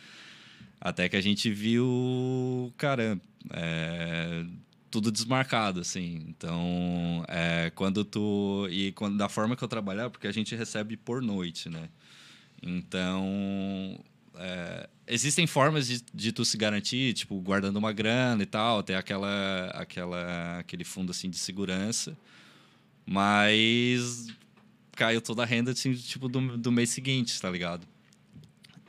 Até 0.79 1.09
que 1.09 1.15
a 1.15 1.21
gente 1.21 1.51
viu, 1.51 2.73
cara, 2.77 3.19
é, 3.51 4.45
tudo 4.89 5.11
desmarcado, 5.11 5.79
assim. 5.79 6.25
Então, 6.27 7.23
é, 7.27 7.71
quando 7.75 8.03
tu. 8.03 8.67
E 8.69 8.91
quando, 8.93 9.17
da 9.17 9.29
forma 9.29 9.55
que 9.55 9.63
eu 9.63 9.67
trabalhava, 9.67 10.09
porque 10.09 10.27
a 10.27 10.31
gente 10.31 10.55
recebe 10.55 10.97
por 10.97 11.21
noite, 11.21 11.69
né? 11.69 11.89
Então. 12.61 13.99
É, 14.41 14.89
existem 15.05 15.45
formas 15.45 15.87
de, 15.87 16.01
de 16.13 16.31
tu 16.31 16.45
se 16.45 16.55
garantir, 16.55 17.13
tipo, 17.13 17.39
guardando 17.41 17.75
uma 17.77 17.91
grana 17.91 18.41
e 18.41 18.45
tal, 18.45 18.81
ter 18.81 18.95
aquela, 18.95 19.67
aquela, 19.73 20.59
aquele 20.59 20.85
fundo 20.85 21.11
assim 21.11 21.29
de 21.29 21.37
segurança. 21.37 22.17
Mas 23.05 24.27
caiu 24.95 25.21
toda 25.21 25.43
a 25.43 25.45
renda 25.45 25.71
assim, 25.71 25.93
tipo, 25.93 26.29
do, 26.29 26.57
do 26.57 26.71
mês 26.71 26.89
seguinte, 26.89 27.39
tá 27.41 27.49
ligado? 27.49 27.87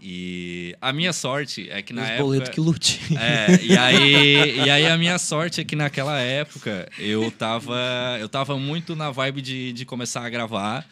E 0.02 0.74
a 0.80 0.92
minha 0.92 1.12
sorte 1.12 1.68
é 1.68 1.82
que 1.82 1.92
na 1.92 2.02
Os 2.02 2.08
época. 2.08 2.22
boleto 2.22 2.50
que 2.50 2.60
lute. 2.60 3.00
É, 3.16 3.62
e 3.62 3.76
aí, 3.76 4.56
e 4.64 4.70
aí 4.70 4.86
a 4.86 4.96
minha 4.96 5.18
sorte 5.18 5.60
é 5.60 5.64
que 5.64 5.76
naquela 5.76 6.18
época 6.18 6.88
eu 6.98 7.30
tava, 7.30 7.76
eu 8.18 8.28
tava 8.28 8.58
muito 8.58 8.96
na 8.96 9.10
vibe 9.10 9.42
de, 9.42 9.72
de 9.72 9.84
começar 9.84 10.24
a 10.24 10.30
gravar, 10.30 10.86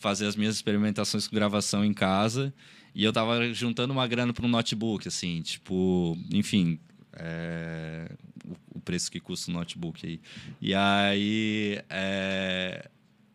fazer 0.00 0.26
as 0.26 0.34
minhas 0.34 0.56
experimentações 0.56 1.28
com 1.28 1.36
gravação 1.36 1.84
em 1.84 1.94
casa. 1.94 2.52
E 2.92 3.04
eu 3.04 3.12
tava 3.12 3.52
juntando 3.52 3.92
uma 3.92 4.06
grana 4.06 4.32
para 4.32 4.44
um 4.44 4.48
notebook, 4.48 5.06
assim, 5.06 5.40
tipo, 5.42 6.16
enfim, 6.32 6.78
é, 7.12 8.08
o, 8.44 8.78
o, 8.78 8.80
preço 8.80 9.10
que 9.10 9.20
custa 9.20 9.50
o 9.50 9.54
notebook 9.54 10.06
aí. 10.06 10.20
E 10.60 10.74
aí, 10.74 11.80
é, 11.88 12.88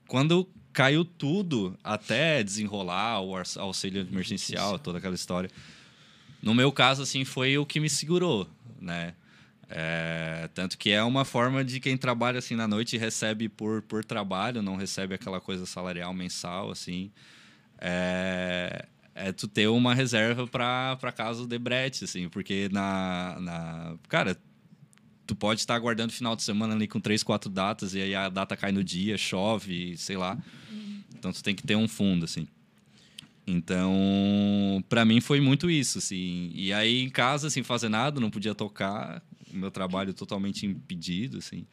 quando 0.08 0.48
caiu 0.74 1.04
tudo 1.04 1.78
até 1.84 2.44
desenrolar 2.44 3.22
o 3.22 3.36
auxílio 3.58 4.02
emergencial, 4.02 4.80
toda 4.80 4.98
aquela 4.98 5.16
história. 5.16 5.50
No 6.42 6.54
meu 6.54 6.72
caso, 6.72 7.02
assim, 7.02 7.26
foi 7.26 7.58
o 7.58 7.66
que 7.66 7.80
me 7.80 7.90
segurou, 7.90 8.48
né? 8.80 9.14
É, 9.72 10.50
tanto 10.56 10.78
que 10.78 10.90
é 10.90 11.04
uma 11.04 11.24
forma 11.24 11.64
de 11.64 11.80
quem 11.80 11.96
trabalha 11.96 12.40
assim 12.40 12.56
na 12.56 12.68
noite 12.68 12.98
recebe 12.98 13.48
por, 13.48 13.84
por 13.84 14.04
trabalho, 14.04 14.64
não 14.64 14.76
recebe 14.76 15.14
aquela 15.14 15.40
coisa 15.40 15.66
salarial 15.66 16.14
mensal, 16.14 16.72
assim. 16.72 17.12
É, 17.80 18.86
é 19.14 19.32
tu 19.32 19.48
ter 19.48 19.68
uma 19.68 19.94
reserva 19.94 20.48
para 20.48 21.12
caso 21.16 21.46
de 21.46 21.60
brete, 21.60 22.06
assim, 22.06 22.28
porque 22.30 22.70
na, 22.72 23.38
na. 23.40 23.96
Cara, 24.08 24.36
tu 25.30 25.36
pode 25.36 25.60
estar 25.60 25.76
aguardando 25.76 26.12
o 26.12 26.16
final 26.16 26.36
de 26.36 26.42
semana 26.42 26.74
ali 26.74 26.88
com 26.88 27.00
três, 27.00 27.22
quatro 27.22 27.52
datas, 27.52 27.94
e 27.94 28.02
aí 28.02 28.16
a 28.16 28.30
data 28.30 28.58
cai 28.58 28.72
no 28.72 28.84
dia, 28.84 29.16
chove, 29.16 29.96
sei 29.96 30.18
lá. 30.18 30.36
Então 31.16 31.32
tu 31.32 31.44
tem 31.44 31.54
que 31.54 31.62
ter 31.62 31.76
um 31.76 31.88
fundo, 31.88 32.26
assim. 32.26 32.48
Então, 33.46 34.84
para 34.90 35.06
mim 35.06 35.22
foi 35.22 35.40
muito 35.40 35.70
isso, 35.70 36.00
assim. 36.00 36.52
E 36.56 36.74
aí 36.74 37.04
em 37.04 37.10
casa, 37.12 37.48
sem 37.48 37.62
fazer 37.62 37.90
nada, 37.90 38.20
não 38.20 38.32
podia 38.32 38.56
tocar, 38.56 39.22
o 39.54 39.56
meu 39.56 39.70
trabalho 39.70 40.16
totalmente 40.16 40.66
impedido, 40.66 41.38
assim, 41.38 41.68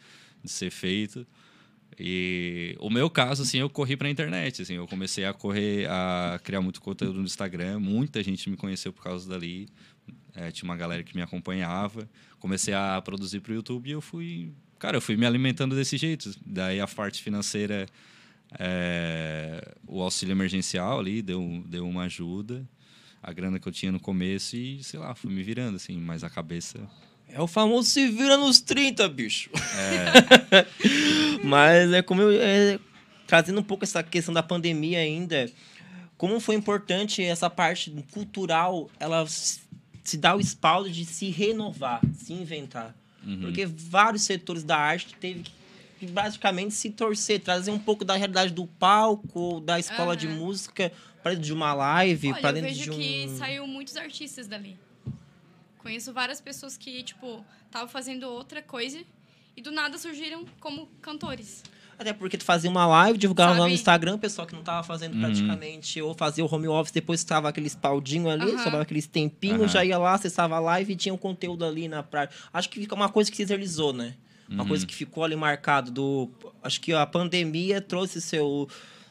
de 0.44 0.50
ser 0.50 0.70
feito. 0.70 1.26
E 1.98 2.76
o 2.78 2.90
meu 2.90 3.08
caso, 3.08 3.42
assim, 3.42 3.56
eu 3.56 3.70
corri 3.70 3.96
para 3.96 4.06
a 4.06 4.10
internet, 4.10 4.60
assim, 4.60 4.74
eu 4.74 4.86
comecei 4.86 5.24
a 5.24 5.32
correr, 5.32 5.88
a 5.88 6.38
criar 6.44 6.60
muito 6.60 6.78
conteúdo 6.78 7.20
no 7.20 7.24
Instagram, 7.24 7.78
muita 7.80 8.22
gente 8.22 8.50
me 8.50 8.56
conheceu 8.56 8.92
por 8.92 9.02
causa 9.02 9.26
dali, 9.26 9.66
é, 10.34 10.50
tinha 10.50 10.68
uma 10.68 10.76
galera 10.76 11.02
que 11.02 11.16
me 11.16 11.22
acompanhava, 11.22 12.06
comecei 12.46 12.72
a 12.72 13.02
produzir 13.02 13.40
para 13.40 13.50
o 13.50 13.54
YouTube 13.56 13.88
e 13.88 13.92
eu 13.92 14.00
fui, 14.00 14.52
cara, 14.78 14.96
eu 14.96 15.00
fui 15.00 15.16
me 15.16 15.26
alimentando 15.26 15.74
desse 15.74 15.96
jeito. 15.96 16.32
Daí 16.46 16.80
a 16.80 16.86
parte 16.86 17.20
financeira, 17.20 17.86
é, 18.56 19.74
o 19.84 20.00
auxílio 20.00 20.32
emergencial 20.32 21.00
ali 21.00 21.22
deu, 21.22 21.64
deu 21.66 21.88
uma 21.88 22.04
ajuda, 22.04 22.64
a 23.20 23.32
grana 23.32 23.58
que 23.58 23.66
eu 23.66 23.72
tinha 23.72 23.90
no 23.90 23.98
começo 23.98 24.56
e, 24.56 24.80
sei 24.84 25.00
lá, 25.00 25.12
fui 25.12 25.32
me 25.32 25.42
virando, 25.42 25.74
assim, 25.74 25.98
mas 25.98 26.22
a 26.22 26.30
cabeça 26.30 26.78
é 27.28 27.42
o 27.42 27.48
famoso 27.48 27.90
se 27.90 28.06
vira 28.08 28.36
nos 28.36 28.60
30, 28.60 29.08
bicho. 29.08 29.50
É. 29.76 30.64
Mas 31.42 31.92
é 31.92 32.00
como 32.00 32.22
eu. 32.22 32.40
É, 32.40 32.78
trazendo 33.26 33.60
um 33.60 33.64
pouco 33.64 33.82
essa 33.82 34.00
questão 34.00 34.32
da 34.32 34.44
pandemia 34.44 35.00
ainda, 35.00 35.50
como 36.16 36.38
foi 36.38 36.54
importante 36.54 37.24
essa 37.24 37.50
parte 37.50 37.92
cultural, 38.12 38.88
ela 39.00 39.26
se 40.10 40.16
dá 40.16 40.36
o 40.36 40.40
espaldo 40.40 40.90
de 40.90 41.04
se 41.04 41.30
renovar, 41.30 42.00
se 42.14 42.32
inventar. 42.32 42.94
Uhum. 43.24 43.40
Porque 43.40 43.66
vários 43.66 44.22
setores 44.22 44.62
da 44.62 44.76
arte 44.76 45.14
teve 45.16 45.44
que 45.98 46.06
basicamente 46.06 46.74
se 46.74 46.90
torcer, 46.90 47.40
trazer 47.40 47.70
um 47.70 47.78
pouco 47.78 48.04
da 48.04 48.14
realidade 48.14 48.52
do 48.52 48.66
palco, 48.66 49.60
da 49.60 49.78
escola 49.78 50.10
uhum. 50.10 50.16
de 50.16 50.28
música 50.28 50.92
para 51.22 51.32
dentro 51.32 51.46
de 51.46 51.52
uma 51.52 51.74
live, 51.74 52.34
para 52.40 52.52
dentro 52.52 52.72
de 52.72 52.90
um. 52.90 52.94
Eu 52.94 52.98
vejo 52.98 53.32
que 53.32 53.38
saiu 53.38 53.66
muitos 53.66 53.96
artistas 53.96 54.46
dali. 54.46 54.78
Conheço 55.78 56.12
várias 56.12 56.40
pessoas 56.40 56.76
que, 56.76 57.02
tipo, 57.02 57.44
estavam 57.64 57.88
fazendo 57.88 58.24
outra 58.24 58.62
coisa 58.62 59.02
e 59.56 59.62
do 59.62 59.72
nada 59.72 59.98
surgiram 59.98 60.44
como 60.60 60.86
cantores. 61.00 61.62
Até 61.98 62.12
porque 62.12 62.36
tu 62.36 62.44
fazia 62.44 62.68
uma 62.68 62.86
live, 62.86 63.18
divulgava 63.18 63.50
Sabe? 63.50 63.60
lá 63.60 63.66
no 63.68 63.72
Instagram, 63.72 64.18
pessoal 64.18 64.46
que 64.46 64.54
não 64.54 64.62
tava 64.62 64.82
fazendo 64.82 65.14
uhum. 65.14 65.20
praticamente, 65.20 66.00
ou 66.02 66.14
fazia 66.14 66.44
o 66.44 66.54
home 66.54 66.68
office, 66.68 66.92
depois 66.92 67.20
estava 67.20 67.48
aquele 67.48 67.66
espaldinho 67.66 68.28
ali, 68.28 68.44
uhum. 68.50 68.58
sobrava 68.58 68.82
aqueles 68.82 69.06
tempinhos, 69.06 69.60
uhum. 69.60 69.68
já 69.68 69.84
ia 69.84 69.96
lá, 69.96 70.14
acessava 70.14 70.56
a 70.56 70.60
live 70.60 70.92
e 70.92 70.96
tinha 70.96 71.14
um 71.14 71.18
conteúdo 71.18 71.64
ali 71.64 71.88
na 71.88 72.02
praia. 72.02 72.28
Acho 72.52 72.68
que 72.68 72.80
fica 72.80 72.94
uma 72.94 73.08
coisa 73.08 73.30
que 73.30 73.36
se 73.36 73.44
realizou, 73.44 73.92
né? 73.92 74.14
Uma 74.48 74.62
uhum. 74.62 74.68
coisa 74.68 74.86
que 74.86 74.94
ficou 74.94 75.24
ali 75.24 75.34
marcado 75.34 75.90
do. 75.90 76.30
Acho 76.62 76.80
que 76.80 76.92
a 76.92 77.04
pandemia 77.04 77.80
trouxe 77.80 78.20
seu, 78.20 78.68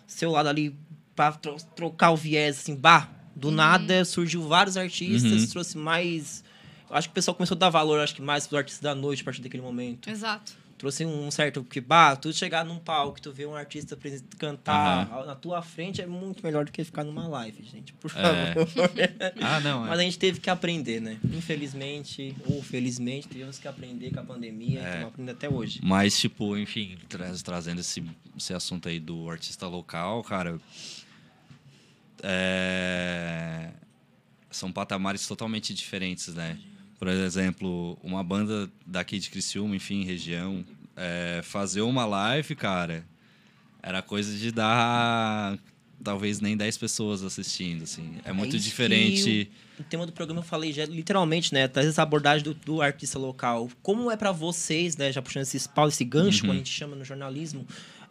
seu 0.08 0.32
lado 0.32 0.48
ali 0.48 0.75
para 1.15 1.34
tro 1.34 1.58
trocar 1.75 2.12
o 2.12 2.15
viés, 2.15 2.60
assim, 2.60 2.75
bah. 2.75 3.10
Do 3.36 3.50
uhum. 3.50 3.56
nada 3.56 4.06
surgiu 4.06 4.48
vários 4.48 4.77
artistas, 4.77 5.42
uhum. 5.42 5.48
trouxe 5.48 5.77
mais 5.77 6.44
acho 6.89 7.10
que 7.10 7.12
o 7.12 7.15
pessoal 7.15 7.36
começou 7.36 7.56
a 7.56 7.60
dar 7.60 7.70
valor, 7.70 8.00
acho 8.00 8.15
que 8.15 8.22
mais 8.22 8.48
para 8.48 8.56
os 8.56 8.60
artistas 8.60 8.82
da 8.82 8.96
noite 8.96 9.22
a 9.22 9.25
partir 9.25 9.42
daquele 9.42 9.63
momento. 9.63 10.10
Exato. 10.10 10.54
Trouxe 10.77 11.05
um 11.05 11.32
certo 11.32 11.63
que, 11.63 11.79
bah, 11.79 12.17
tu 12.17 12.34
chegar 12.34 12.65
num 12.65 12.77
palco, 12.77 13.22
tu 13.22 13.32
ver 13.32 13.48
um 13.48 13.55
artista 13.55 13.98
cantar 14.38 15.10
uhum. 15.10 15.25
na 15.25 15.34
tua 15.34 15.62
frente 15.62 16.01
é 16.01 16.05
muito 16.05 16.44
melhor 16.44 16.65
do 16.65 16.72
que 16.72 16.84
ficar 16.84 17.05
numa 17.05 17.25
live, 17.29 17.63
gente, 17.63 17.94
por 17.94 18.12
é. 18.12 18.53
favor. 18.53 18.91
É. 19.00 19.34
ah, 19.39 19.62
não. 19.62 19.86
É. 19.86 19.89
Mas 19.89 20.00
a 20.00 20.01
gente 20.03 20.20
teve 20.20 20.41
que 20.41 20.50
aprender, 20.50 21.00
né? 21.00 21.17
Infelizmente 21.32 22.36
ou 22.46 22.62
felizmente, 22.62 23.29
tivemos 23.29 23.58
que 23.58 23.70
aprender 23.70 24.12
com 24.12 24.20
a 24.20 24.24
pandemia, 24.24 24.82
é. 24.82 24.84
estamos 24.84 25.08
aprendendo 25.08 25.36
até 25.36 25.50
hoje. 25.50 25.79
Mas, 25.82 26.20
tipo, 26.20 26.58
enfim, 26.58 26.97
tra 27.08 27.32
trazendo 27.41 27.80
esse, 27.80 28.04
esse 28.38 28.54
assunto 28.54 28.89
aí 28.89 28.99
do 28.99 29.30
artista 29.30 29.67
local, 29.67 30.21
cara. 30.23 30.60
É... 32.21 33.69
São 34.52 34.73
patamares 34.73 35.26
totalmente 35.26 35.73
diferentes, 35.73 36.34
né? 36.34 36.60
por 36.97 37.08
exemplo, 37.08 37.97
uma 38.02 38.23
banda 38.23 38.69
daqui 38.86 39.19
de 39.19 39.30
Criciúma, 39.30 39.76
enfim, 39.76 40.04
região, 40.04 40.65
é, 40.95 41.41
fazer 41.43 41.81
uma 41.81 42.05
live, 42.05 42.55
cara, 42.55 43.05
era 43.81 44.01
coisa 44.01 44.36
de 44.36 44.51
dar 44.51 45.58
talvez 46.03 46.39
nem 46.39 46.55
10 46.55 46.77
pessoas 46.77 47.23
assistindo, 47.23 47.84
assim. 47.84 48.17
É 48.23 48.31
muito 48.31 48.55
é 48.55 48.60
diferente. 48.60 49.49
O, 49.79 49.84
tema 49.84 50.05
do 50.05 50.12
programa 50.12 50.41
eu 50.41 50.45
falei 50.45 50.71
já 50.71 50.86
literalmente, 50.86 51.53
né, 51.53 51.67
traz 51.67 51.88
essa 51.88 52.01
abordagem 52.01 52.43
do, 52.43 52.53
do 52.53 52.81
artista 52.81 53.17
local. 53.17 53.69
Como 53.81 54.12
é 54.12 54.17
para 54.17 54.31
vocês, 54.31 54.95
né, 54.95 55.12
já 55.12 55.21
puxando 55.21 55.43
esse 55.43 55.60
spawn, 55.60 55.88
esse 55.88 56.05
gancho, 56.05 56.38
uhum. 56.38 56.41
como 56.41 56.53
a 56.53 56.58
gente 56.58 56.69
chama 56.69 56.95
no 56.95 57.03
jornalismo, 57.03 57.65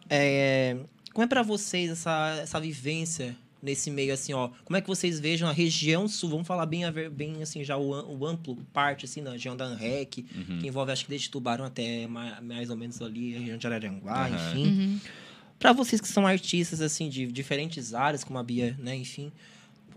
é, 0.09 0.77
como 1.13 1.23
é 1.23 1.27
para 1.27 1.41
vocês 1.41 1.89
essa, 1.89 2.37
essa 2.41 2.59
vivência 2.59 3.35
nesse 3.65 3.89
meio, 3.89 4.13
assim, 4.13 4.31
ó. 4.31 4.49
Como 4.63 4.77
é 4.77 4.81
que 4.81 4.87
vocês 4.87 5.19
vejam 5.19 5.49
a 5.49 5.51
região 5.51 6.07
sul? 6.07 6.29
Vamos 6.29 6.47
falar 6.47 6.67
bem, 6.67 6.83
bem 7.11 7.41
assim, 7.41 7.63
já 7.63 7.75
o, 7.75 8.17
o 8.17 8.25
amplo 8.25 8.55
parte, 8.71 9.05
assim, 9.05 9.21
na 9.21 9.31
região 9.31 9.57
da 9.57 9.65
ANREC, 9.65 10.23
uhum. 10.35 10.59
que 10.59 10.67
envolve, 10.67 10.91
acho 10.91 11.03
que 11.05 11.09
desde 11.09 11.31
Tubarão 11.31 11.65
até 11.65 12.05
mais, 12.05 12.39
mais 12.43 12.69
ou 12.69 12.77
menos 12.77 13.01
ali, 13.01 13.35
a 13.35 13.39
região 13.39 13.57
de 13.57 13.65
Araranguá, 13.65 14.27
uhum. 14.27 14.35
enfim. 14.35 14.67
Uhum. 14.67 14.99
Para 15.57 15.73
vocês 15.73 15.99
que 15.99 16.07
são 16.07 16.27
artistas, 16.27 16.79
assim, 16.79 17.09
de 17.09 17.25
diferentes 17.25 17.95
áreas, 17.95 18.23
como 18.23 18.37
a 18.37 18.43
Bia, 18.43 18.77
né, 18.77 18.95
enfim. 18.95 19.31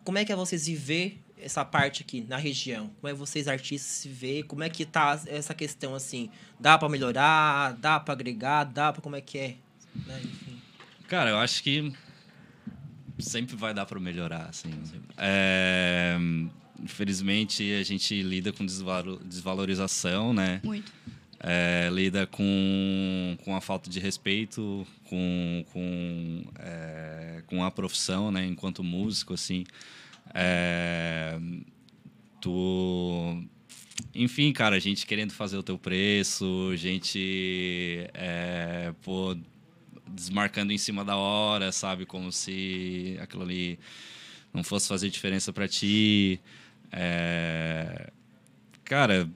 Como 0.02 0.16
é 0.16 0.24
que 0.24 0.32
é 0.32 0.36
vocês 0.36 0.66
viver 0.66 1.20
essa 1.38 1.62
parte 1.62 2.02
aqui 2.02 2.24
na 2.26 2.38
região? 2.38 2.90
Como 3.00 3.12
é 3.12 3.14
vocês 3.14 3.46
artistas 3.46 3.92
se 3.92 4.08
vê? 4.08 4.42
Como 4.42 4.62
é 4.62 4.70
que 4.70 4.86
tá 4.86 5.20
essa 5.26 5.52
questão 5.52 5.94
assim? 5.94 6.30
Dá 6.58 6.78
para 6.78 6.88
melhorar? 6.88 7.72
Dá 7.74 8.00
para 8.00 8.14
agregar? 8.14 8.64
Dá 8.64 8.92
para 8.92 9.02
como 9.02 9.14
é 9.14 9.20
que 9.20 9.36
é? 9.36 9.56
Né? 10.06 10.20
Enfim. 10.24 10.58
Cara, 11.06 11.30
eu 11.30 11.36
acho 11.36 11.62
que 11.62 11.92
sempre 13.18 13.56
vai 13.56 13.74
dar 13.74 13.86
para 13.86 13.98
melhorar, 13.98 14.46
assim. 14.48 14.70
É, 15.16 16.16
infelizmente, 16.82 17.72
a 17.74 17.82
gente 17.82 18.22
lida 18.22 18.52
com 18.52 18.64
desvalorização, 18.64 20.32
né? 20.32 20.60
Muito. 20.64 20.92
É, 21.40 21.88
lida 21.92 22.26
com, 22.26 23.36
com 23.44 23.54
a 23.54 23.60
falta 23.60 23.88
de 23.88 24.00
respeito 24.00 24.84
com, 25.04 25.64
com, 25.72 26.44
é, 26.58 27.42
com 27.46 27.62
a 27.64 27.70
profissão, 27.70 28.30
né? 28.30 28.44
Enquanto 28.44 28.82
músico, 28.82 29.34
assim. 29.34 29.64
É, 30.34 31.38
tu... 32.40 33.44
Enfim, 34.14 34.52
cara, 34.52 34.76
a 34.76 34.80
gente 34.80 35.06
querendo 35.06 35.32
fazer 35.32 35.56
o 35.56 35.62
teu 35.62 35.78
preço, 35.78 36.74
gente... 36.76 38.08
É, 38.14 38.92
pô, 39.02 39.36
desmarcando 40.10 40.72
em 40.72 40.78
cima 40.78 41.04
da 41.04 41.16
hora, 41.16 41.72
sabe? 41.72 42.06
Como 42.06 42.32
se 42.32 43.16
aquilo 43.20 43.42
ali 43.42 43.78
não 44.52 44.64
fosse 44.64 44.88
fazer 44.88 45.10
diferença 45.10 45.52
para 45.52 45.68
ti. 45.68 46.40
É... 46.92 48.10
Cara, 48.84 49.28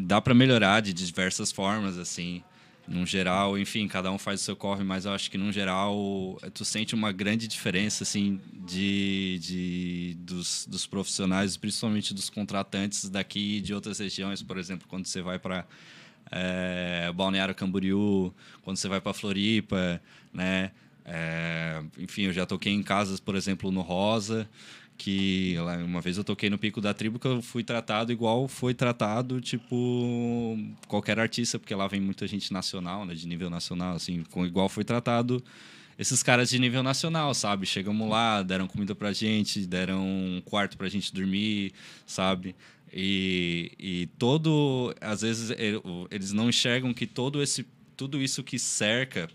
dá 0.00 0.20
para 0.20 0.34
melhorar 0.34 0.80
de 0.80 0.92
diversas 0.92 1.50
formas, 1.50 1.98
assim. 1.98 2.42
No 2.86 3.04
geral, 3.04 3.58
enfim, 3.58 3.86
cada 3.86 4.10
um 4.10 4.18
faz 4.18 4.40
o 4.40 4.44
seu 4.44 4.56
corre, 4.56 4.82
mas 4.82 5.04
eu 5.04 5.12
acho 5.12 5.30
que 5.30 5.36
no 5.36 5.52
geral 5.52 6.38
tu 6.54 6.64
sente 6.64 6.94
uma 6.94 7.12
grande 7.12 7.46
diferença, 7.46 8.02
assim, 8.02 8.40
de, 8.66 9.38
de 9.42 10.16
dos, 10.20 10.66
dos 10.66 10.86
profissionais, 10.86 11.54
principalmente 11.58 12.14
dos 12.14 12.30
contratantes 12.30 13.10
daqui 13.10 13.60
de 13.60 13.74
outras 13.74 13.98
regiões, 13.98 14.42
por 14.42 14.56
exemplo, 14.56 14.88
quando 14.88 15.04
você 15.04 15.20
vai 15.20 15.38
para 15.38 15.66
é, 16.30 17.10
Balneário 17.14 17.54
Camboriú, 17.54 18.32
quando 18.62 18.76
você 18.76 18.88
vai 18.88 19.00
para 19.00 19.12
Floripa, 19.12 20.00
né? 20.32 20.70
É, 21.04 21.82
enfim, 21.98 22.22
eu 22.24 22.32
já 22.32 22.44
toquei 22.44 22.72
em 22.72 22.82
casas, 22.82 23.18
por 23.18 23.34
exemplo, 23.34 23.70
no 23.70 23.80
Rosa, 23.80 24.48
que 24.98 25.56
uma 25.84 26.00
vez 26.00 26.18
eu 26.18 26.24
toquei 26.24 26.50
no 26.50 26.58
Pico 26.58 26.80
da 26.80 26.92
Tribo 26.92 27.18
que 27.18 27.26
eu 27.26 27.40
fui 27.40 27.62
tratado 27.62 28.12
igual 28.12 28.48
foi 28.48 28.74
tratado, 28.74 29.40
tipo, 29.40 30.58
qualquer 30.86 31.18
artista, 31.18 31.58
porque 31.58 31.74
lá 31.74 31.86
vem 31.86 32.00
muita 32.00 32.26
gente 32.26 32.52
nacional, 32.52 33.06
né, 33.06 33.14
de 33.14 33.26
nível 33.26 33.48
nacional, 33.48 33.94
assim, 33.94 34.24
com 34.30 34.44
igual 34.44 34.68
foi 34.68 34.84
tratado 34.84 35.42
esses 35.98 36.22
caras 36.22 36.48
de 36.48 36.58
nível 36.60 36.82
nacional, 36.82 37.34
sabe? 37.34 37.66
Chegamos 37.66 38.08
lá, 38.08 38.40
deram 38.42 38.68
comida 38.68 38.94
pra 38.94 39.12
gente, 39.12 39.66
deram 39.66 40.00
um 40.00 40.40
quarto 40.44 40.76
pra 40.76 40.88
gente 40.88 41.12
dormir, 41.12 41.72
sabe? 42.06 42.54
E, 42.92 43.72
e 43.78 44.06
todo. 44.18 44.94
Às 45.00 45.22
vezes 45.22 45.50
eles 46.10 46.32
não 46.32 46.48
enxergam 46.48 46.92
que 46.94 47.06
todo 47.06 47.42
esse, 47.42 47.66
tudo 47.96 48.20
isso 48.20 48.42
que 48.42 48.58
cerca 48.58 49.28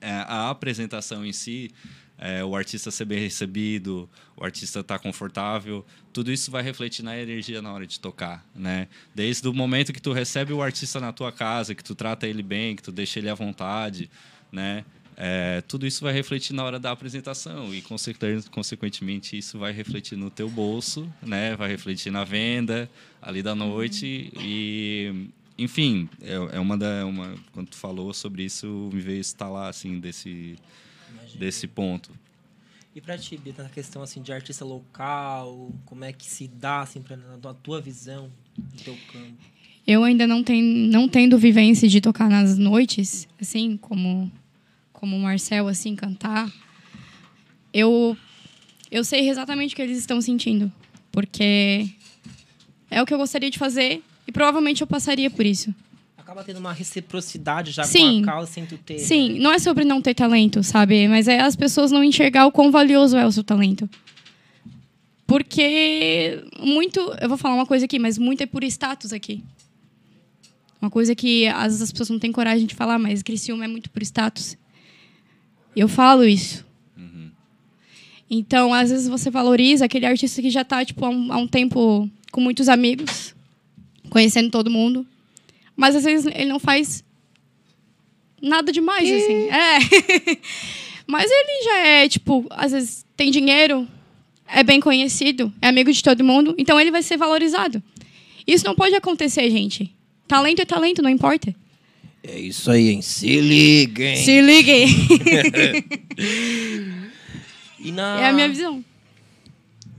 é, 0.00 0.10
a 0.10 0.50
apresentação 0.50 1.24
em 1.24 1.32
si, 1.32 1.70
é, 2.18 2.44
o 2.44 2.54
artista 2.54 2.90
ser 2.90 3.06
bem 3.06 3.18
recebido, 3.18 4.08
o 4.36 4.44
artista 4.44 4.80
estar 4.80 4.98
tá 4.98 5.02
confortável, 5.02 5.84
tudo 6.12 6.30
isso 6.30 6.50
vai 6.50 6.62
refletir 6.62 7.02
na 7.02 7.18
energia 7.18 7.62
na 7.62 7.72
hora 7.72 7.86
de 7.86 7.98
tocar, 7.98 8.46
né? 8.54 8.86
Desde 9.14 9.48
o 9.48 9.52
momento 9.54 9.92
que 9.92 10.00
tu 10.00 10.12
recebe 10.12 10.52
o 10.52 10.62
artista 10.62 11.00
na 11.00 11.12
tua 11.12 11.32
casa, 11.32 11.74
que 11.74 11.82
tu 11.82 11.94
trata 11.94 12.26
ele 12.26 12.42
bem, 12.42 12.76
que 12.76 12.82
tu 12.82 12.92
deixa 12.92 13.18
ele 13.18 13.30
à 13.30 13.34
vontade, 13.34 14.10
né? 14.52 14.84
É, 15.16 15.60
tudo 15.62 15.86
isso 15.86 16.02
vai 16.02 16.12
refletir 16.12 16.54
na 16.54 16.64
hora 16.64 16.78
da 16.78 16.90
apresentação 16.90 17.72
e 17.72 17.82
consequentemente 17.82 19.38
isso 19.38 19.58
vai 19.58 19.72
refletir 19.72 20.16
no 20.16 20.30
teu 20.30 20.48
bolso, 20.48 21.10
né? 21.22 21.54
Vai 21.56 21.68
refletir 21.68 22.10
na 22.10 22.24
venda 22.24 22.90
ali 23.22 23.42
da 23.42 23.54
noite 23.54 24.32
e 24.38 25.30
enfim 25.56 26.08
é, 26.20 26.56
é, 26.56 26.58
uma 26.58 26.76
da 26.76 27.06
uma 27.06 27.34
quando 27.52 27.68
tu 27.68 27.76
falou 27.76 28.12
sobre 28.12 28.42
isso 28.42 28.90
me 28.92 29.00
veio 29.00 29.20
instalar 29.20 29.70
assim 29.70 30.00
desse 30.00 30.56
Imagina. 31.12 31.38
desse 31.38 31.68
ponto. 31.68 32.10
E 32.94 33.00
para 33.00 33.18
ti, 33.18 33.36
Bita, 33.36 33.62
na 33.62 33.68
questão 33.68 34.02
assim 34.02 34.22
de 34.22 34.32
artista 34.32 34.64
local, 34.64 35.72
como 35.84 36.04
é 36.04 36.12
que 36.12 36.26
se 36.26 36.46
dá 36.46 36.80
assim 36.80 37.02
para 37.02 37.16
na 37.16 37.54
tua 37.54 37.80
visão 37.80 38.30
do 38.56 38.82
teu 38.82 38.96
campo? 39.12 39.54
Eu 39.86 40.02
ainda 40.02 40.26
não 40.26 40.42
tenho 40.42 40.90
não 40.90 41.08
tendo 41.08 41.36
vivência 41.36 41.88
de 41.88 42.00
tocar 42.00 42.30
nas 42.30 42.56
noites, 42.56 43.28
assim, 43.40 43.76
como 43.76 44.30
como 44.94 45.16
o 45.16 45.20
Marcel, 45.20 45.68
assim, 45.68 45.94
cantar, 45.94 46.50
eu, 47.72 48.16
eu 48.90 49.04
sei 49.04 49.28
exatamente 49.28 49.74
o 49.74 49.76
que 49.76 49.82
eles 49.82 49.98
estão 49.98 50.20
sentindo. 50.20 50.72
Porque 51.12 51.88
é 52.90 53.02
o 53.02 53.06
que 53.06 53.12
eu 53.12 53.18
gostaria 53.18 53.50
de 53.50 53.58
fazer 53.58 54.02
e 54.26 54.32
provavelmente 54.32 54.80
eu 54.80 54.86
passaria 54.86 55.28
por 55.28 55.44
isso. 55.44 55.74
Acaba 56.16 56.42
tendo 56.42 56.58
uma 56.58 56.72
reciprocidade 56.72 57.70
já 57.70 57.84
sim, 57.84 58.22
com 58.24 58.30
a 58.30 58.32
causa 58.32 58.50
sem 58.50 58.64
tu 58.64 58.78
ter. 58.78 58.98
Sim, 58.98 59.38
não 59.38 59.52
é 59.52 59.58
sobre 59.58 59.84
não 59.84 60.00
ter 60.00 60.14
talento, 60.14 60.62
sabe? 60.62 61.06
Mas 61.06 61.28
é 61.28 61.40
as 61.40 61.54
pessoas 61.54 61.90
não 61.92 62.02
enxergar 62.02 62.46
o 62.46 62.52
quão 62.52 62.70
valioso 62.70 63.16
é 63.16 63.26
o 63.26 63.30
seu 63.30 63.44
talento. 63.44 63.88
Porque 65.26 66.42
muito. 66.58 66.98
Eu 67.20 67.28
vou 67.28 67.36
falar 67.36 67.54
uma 67.54 67.66
coisa 67.66 67.84
aqui, 67.84 67.98
mas 67.98 68.16
muito 68.16 68.42
é 68.42 68.46
por 68.46 68.64
status 68.64 69.12
aqui. 69.12 69.44
Uma 70.80 70.90
coisa 70.90 71.14
que 71.14 71.46
às 71.48 71.64
vezes 71.64 71.82
as 71.82 71.92
pessoas 71.92 72.10
não 72.10 72.18
têm 72.18 72.32
coragem 72.32 72.66
de 72.66 72.74
falar, 72.74 72.98
mas 72.98 73.22
Criciúma 73.22 73.64
é 73.64 73.68
muito 73.68 73.90
por 73.90 74.02
status. 74.02 74.56
Eu 75.76 75.88
falo 75.88 76.24
isso. 76.24 76.64
Uhum. 76.96 77.30
Então, 78.30 78.72
às 78.72 78.90
vezes 78.90 79.08
você 79.08 79.30
valoriza 79.30 79.84
aquele 79.84 80.06
artista 80.06 80.40
que 80.40 80.50
já 80.50 80.62
está 80.62 80.84
tipo, 80.84 81.04
há 81.04 81.08
um, 81.08 81.32
há 81.32 81.36
um 81.36 81.46
tempo 81.46 82.08
com 82.30 82.40
muitos 82.40 82.68
amigos, 82.68 83.34
conhecendo 84.10 84.50
todo 84.50 84.70
mundo. 84.70 85.06
Mas 85.76 85.96
às 85.96 86.04
vezes 86.04 86.26
ele 86.26 86.46
não 86.46 86.60
faz 86.60 87.04
nada 88.40 88.70
demais, 88.70 89.08
e... 89.08 89.14
assim. 89.14 89.48
É. 89.48 90.38
mas 91.06 91.30
ele 91.30 91.64
já 91.64 91.78
é, 91.86 92.08
tipo, 92.08 92.46
às 92.50 92.72
vezes 92.72 93.04
tem 93.16 93.30
dinheiro, 93.30 93.88
é 94.46 94.62
bem 94.62 94.80
conhecido, 94.80 95.52
é 95.60 95.68
amigo 95.68 95.92
de 95.92 96.02
todo 96.02 96.22
mundo, 96.22 96.54
então 96.58 96.80
ele 96.80 96.90
vai 96.90 97.02
ser 97.02 97.16
valorizado. 97.16 97.82
Isso 98.46 98.64
não 98.64 98.74
pode 98.74 98.94
acontecer, 98.94 99.50
gente. 99.50 99.92
Talento 100.28 100.60
é 100.60 100.64
talento, 100.64 101.02
não 101.02 101.10
importa. 101.10 101.54
É 102.26 102.38
isso 102.38 102.70
aí, 102.70 102.88
hein? 102.88 103.02
Se 103.02 103.38
liguem! 103.38 104.16
Se 104.16 104.40
liguem! 104.40 104.86
e 107.78 107.92
na... 107.92 108.18
É 108.18 108.30
a 108.30 108.32
minha 108.32 108.48
visão. 108.48 108.82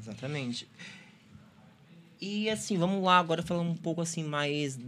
Exatamente. 0.02 0.68
E 2.20 2.50
assim, 2.50 2.80
vamos 2.80 3.04
lá 3.04 3.20
agora 3.20 3.44
falar 3.44 3.62
um 3.62 3.76
pouco 3.76 4.02
assim 4.02 4.24
mais 4.24 4.80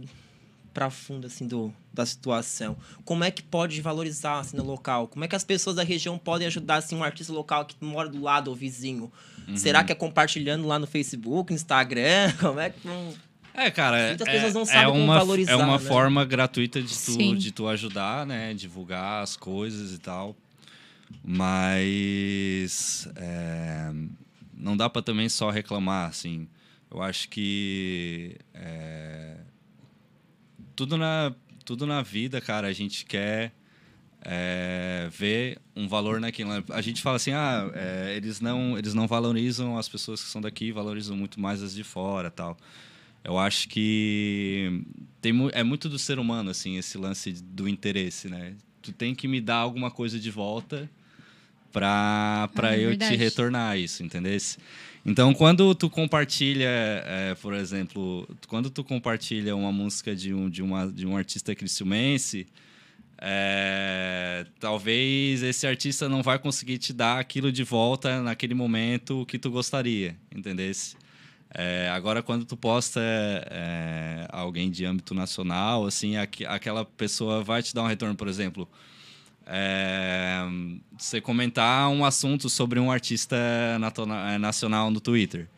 para 0.74 0.90
fundo 0.90 1.28
assim 1.28 1.46
do 1.46 1.72
da 1.92 2.04
situação. 2.04 2.76
Como 3.04 3.22
é 3.22 3.30
que 3.30 3.42
pode 3.42 3.80
valorizar 3.80 4.40
assim 4.40 4.56
no 4.56 4.64
local? 4.64 5.06
Como 5.06 5.24
é 5.24 5.28
que 5.28 5.36
as 5.36 5.44
pessoas 5.44 5.76
da 5.76 5.84
região 5.84 6.18
podem 6.18 6.46
ajudar 6.48 6.76
assim 6.76 6.96
um 6.96 7.04
artista 7.04 7.32
local 7.32 7.64
que 7.64 7.76
mora 7.80 8.08
do 8.08 8.20
lado 8.20 8.48
ou 8.48 8.56
vizinho? 8.56 9.12
Uhum. 9.46 9.56
Será 9.56 9.84
que 9.84 9.92
é 9.92 9.94
compartilhando 9.94 10.66
lá 10.66 10.78
no 10.78 10.86
Facebook, 10.86 11.52
no 11.52 11.56
Instagram? 11.56 12.32
Como 12.40 12.58
é 12.58 12.70
que 12.70 12.80
é, 13.66 13.70
cara, 13.70 14.08
Muitas 14.08 14.28
é, 14.28 14.32
pessoas 14.32 14.54
não 14.54 14.64
sabem 14.64 14.82
é 14.82 14.86
uma, 14.88 14.94
como 14.94 15.06
valorizar. 15.06 15.52
É 15.52 15.56
uma 15.56 15.78
né? 15.78 15.84
forma 15.84 16.24
gratuita 16.24 16.82
de 16.82 16.96
tu, 16.96 17.36
de 17.36 17.52
tu 17.52 17.68
ajudar, 17.68 18.26
né? 18.26 18.54
Divulgar 18.54 19.22
as 19.22 19.36
coisas 19.36 19.92
e 19.92 19.98
tal. 19.98 20.36
Mas 21.24 23.08
é, 23.16 23.92
não 24.56 24.76
dá 24.76 24.88
para 24.88 25.02
também 25.02 25.28
só 25.28 25.50
reclamar, 25.50 26.08
assim. 26.08 26.48
Eu 26.90 27.02
acho 27.02 27.28
que 27.28 28.36
é, 28.54 29.36
tudo, 30.74 30.96
na, 30.96 31.34
tudo 31.64 31.86
na 31.86 32.02
vida, 32.02 32.40
cara, 32.40 32.68
a 32.68 32.72
gente 32.72 33.04
quer 33.04 33.52
é, 34.22 35.08
ver 35.10 35.58
um 35.76 35.86
valor 35.86 36.20
naquilo. 36.20 36.50
A 36.70 36.80
gente 36.80 37.02
fala 37.02 37.16
assim, 37.16 37.32
ah, 37.32 37.70
é, 37.74 38.14
eles, 38.16 38.40
não, 38.40 38.76
eles 38.78 38.94
não 38.94 39.06
valorizam 39.06 39.76
as 39.76 39.88
pessoas 39.88 40.22
que 40.22 40.30
são 40.30 40.40
daqui, 40.40 40.72
valorizam 40.72 41.16
muito 41.16 41.40
mais 41.40 41.62
as 41.62 41.74
de 41.74 41.84
fora 41.84 42.30
tal. 42.30 42.56
Eu 43.24 43.38
acho 43.38 43.68
que 43.68 44.82
tem, 45.20 45.32
é 45.52 45.62
muito 45.62 45.88
do 45.88 45.98
ser 45.98 46.18
humano, 46.18 46.50
assim, 46.50 46.76
esse 46.76 46.96
lance 46.96 47.32
do 47.32 47.68
interesse, 47.68 48.28
né? 48.28 48.54
Tu 48.80 48.92
tem 48.92 49.14
que 49.14 49.28
me 49.28 49.40
dar 49.40 49.56
alguma 49.56 49.90
coisa 49.90 50.18
de 50.18 50.30
volta 50.30 50.88
para 51.72 52.48
ah, 52.56 52.74
é 52.74 52.84
eu 52.84 52.88
verdade. 52.90 53.12
te 53.12 53.18
retornar 53.18 53.78
isso, 53.78 54.02
entendeu? 54.02 54.36
Então, 55.04 55.32
quando 55.34 55.74
tu 55.74 55.88
compartilha, 55.88 56.68
é, 56.68 57.36
por 57.40 57.54
exemplo, 57.54 58.28
quando 58.46 58.70
tu 58.70 58.82
compartilha 58.82 59.54
uma 59.54 59.72
música 59.72 60.14
de 60.14 60.32
um, 60.34 60.48
de 60.48 60.62
uma, 60.62 60.90
de 60.90 61.06
um 61.06 61.16
artista 61.16 61.54
criciumense, 61.54 62.46
é, 63.20 64.46
talvez 64.60 65.42
esse 65.42 65.66
artista 65.66 66.08
não 66.08 66.22
vai 66.22 66.38
conseguir 66.38 66.78
te 66.78 66.92
dar 66.92 67.18
aquilo 67.18 67.50
de 67.50 67.64
volta 67.64 68.22
naquele 68.22 68.54
momento 68.54 69.26
que 69.26 69.38
tu 69.38 69.50
gostaria, 69.50 70.16
entendeu? 70.34 70.70
É, 71.54 71.88
agora, 71.90 72.22
quando 72.22 72.44
tu 72.44 72.56
posta 72.56 73.00
é, 73.02 74.26
alguém 74.30 74.70
de 74.70 74.84
âmbito 74.84 75.14
nacional, 75.14 75.86
assim, 75.86 76.16
aqu 76.16 76.44
aquela 76.46 76.84
pessoa 76.84 77.42
vai 77.42 77.62
te 77.62 77.74
dar 77.74 77.82
um 77.82 77.86
retorno, 77.86 78.14
por 78.14 78.28
exemplo. 78.28 78.68
É, 79.46 80.42
você 80.98 81.22
comentar 81.22 81.88
um 81.88 82.04
assunto 82.04 82.50
sobre 82.50 82.78
um 82.78 82.92
artista 82.92 83.36
é, 83.36 84.38
nacional 84.38 84.90
no 84.90 85.00
Twitter, 85.00 85.48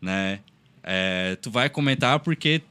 né? 0.00 0.40
É, 0.82 1.36
tu 1.36 1.50
vai 1.50 1.68
comentar 1.68 2.20
porque 2.20 2.62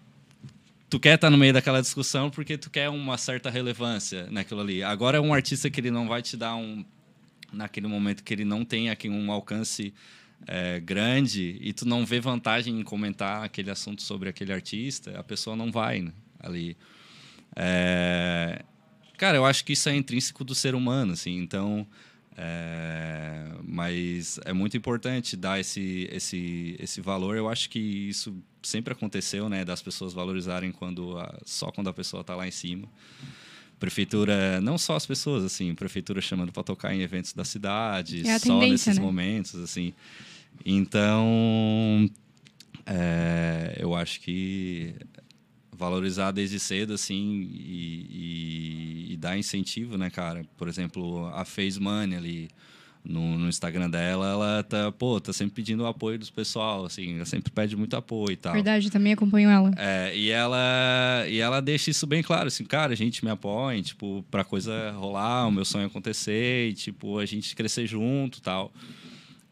tu 0.89 0.99
quer 0.99 1.15
estar 1.15 1.29
no 1.29 1.37
meio 1.37 1.53
daquela 1.53 1.81
discussão 1.81 2.31
porque 2.31 2.57
tu 2.57 2.69
quer 2.71 2.89
uma 2.89 3.17
certa 3.17 3.49
relevância 3.49 4.27
naquilo 4.31 4.61
ali. 4.61 4.81
Agora 4.81 5.17
é 5.17 5.21
um 5.21 5.33
artista 5.33 5.69
que 5.69 5.79
ele 5.79 5.91
não 5.91 6.07
vai 6.07 6.23
te 6.23 6.35
dar 6.35 6.55
um 6.55 6.83
naquele 7.53 7.87
momento 7.87 8.23
que 8.23 8.33
ele 8.33 8.45
não 8.45 8.65
tem 8.65 8.89
aqui 8.89 9.07
um 9.07 9.31
alcance 9.31 9.93
é, 10.47 10.79
grande 10.79 11.57
e 11.61 11.73
tu 11.73 11.87
não 11.87 12.05
vê 12.05 12.19
vantagem 12.19 12.79
em 12.79 12.83
comentar 12.83 13.43
aquele 13.43 13.71
assunto 13.71 14.01
sobre 14.01 14.29
aquele 14.29 14.53
artista, 14.53 15.17
a 15.19 15.23
pessoa 15.23 15.55
não 15.55 15.71
vai 15.71 16.01
né, 16.01 16.11
ali. 16.39 16.77
É, 17.55 18.63
cara, 19.17 19.37
eu 19.37 19.45
acho 19.45 19.63
que 19.63 19.73
isso 19.73 19.89
é 19.89 19.95
intrínseco 19.95 20.43
do 20.43 20.53
ser 20.53 20.75
humano, 20.75 21.13
assim. 21.13 21.37
Então, 21.37 21.87
é, 22.37 23.49
mas 23.63 24.39
é 24.43 24.51
muito 24.51 24.75
importante 24.75 25.37
dar 25.37 25.59
esse, 25.59 26.09
esse, 26.11 26.75
esse 26.79 27.01
valor. 27.01 27.37
Eu 27.37 27.47
acho 27.47 27.69
que 27.69 27.79
isso 27.79 28.35
sempre 28.61 28.93
aconteceu, 28.93 29.47
né? 29.47 29.63
Das 29.63 29.81
pessoas 29.81 30.13
valorizarem 30.13 30.71
quando 30.71 31.17
a, 31.17 31.39
só 31.45 31.71
quando 31.71 31.89
a 31.89 31.93
pessoa 31.93 32.21
está 32.21 32.35
lá 32.35 32.47
em 32.47 32.51
cima. 32.51 32.87
Prefeitura, 33.79 34.61
não 34.61 34.77
só 34.77 34.95
as 34.95 35.05
pessoas, 35.05 35.43
assim, 35.43 35.73
prefeitura 35.75 36.21
chamando 36.21 36.51
para 36.51 36.63
tocar 36.63 36.93
em 36.93 37.01
eventos 37.01 37.33
da 37.33 37.43
cidade, 37.43 38.27
é 38.27 38.39
só 38.39 38.59
nesses 38.59 38.97
né? 38.97 39.03
momentos, 39.03 39.55
assim. 39.55 39.93
Então, 40.65 42.09
é, 42.85 43.75
eu 43.77 43.93
acho 43.93 44.21
que 44.21 44.95
valorizar 45.71 46.31
desde 46.31 46.59
cedo, 46.59 46.93
assim, 46.93 47.49
e, 47.51 49.07
e, 49.09 49.13
e, 49.13 49.17
dar 49.17 49.37
incentivo, 49.37 49.97
né, 49.97 50.09
cara? 50.09 50.45
Por 50.57 50.67
exemplo, 50.67 51.27
a 51.33 51.43
Face 51.43 51.79
Money 51.79 52.17
ali 52.17 52.49
no, 53.05 53.37
no, 53.37 53.47
Instagram 53.47 53.89
dela, 53.89 54.27
ela 54.27 54.63
tá, 54.63 54.91
pô, 54.91 55.19
tá 55.21 55.31
sempre 55.31 55.55
pedindo 55.55 55.83
o 55.83 55.85
apoio 55.85 56.17
dos 56.17 56.29
pessoal, 56.29 56.85
assim, 56.85 57.15
ela 57.15 57.25
sempre 57.25 57.51
pede 57.51 57.75
muito 57.75 57.95
apoio 57.95 58.31
e 58.31 58.35
tal. 58.35 58.53
Verdade, 58.53 58.89
também 58.89 59.13
acompanho 59.13 59.49
ela. 59.49 59.71
É, 59.77 60.15
e 60.15 60.31
ela 60.31 61.25
e 61.27 61.39
ela 61.39 61.61
deixa 61.61 61.91
isso 61.91 62.07
bem 62.07 62.23
claro, 62.23 62.47
assim, 62.47 62.65
cara, 62.65 62.93
a 62.93 62.95
gente 62.95 63.23
me 63.23 63.29
apoia, 63.29 63.81
tipo, 63.81 64.25
pra 64.31 64.43
coisa 64.43 64.91
rolar, 64.91 65.47
o 65.47 65.51
meu 65.51 65.63
sonho 65.63 65.85
acontecer, 65.85 66.69
e, 66.69 66.73
tipo, 66.73 67.19
a 67.19 67.25
gente 67.25 67.55
crescer 67.55 67.85
junto 67.85 68.41
tal. 68.41 68.73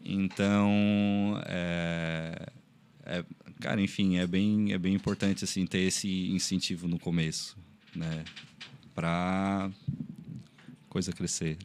Então, 0.03 1.41
é, 1.45 2.49
é, 3.05 3.23
cara, 3.59 3.79
enfim, 3.79 4.17
é 4.17 4.27
bem, 4.27 4.73
é 4.73 4.77
bem 4.77 4.93
importante 4.93 5.43
assim 5.43 5.65
ter 5.65 5.79
esse 5.79 6.29
incentivo 6.31 6.87
no 6.87 6.99
começo, 6.99 7.57
né, 7.95 8.23
para 8.93 9.69
coisa 10.89 11.11
crescer. 11.13 11.57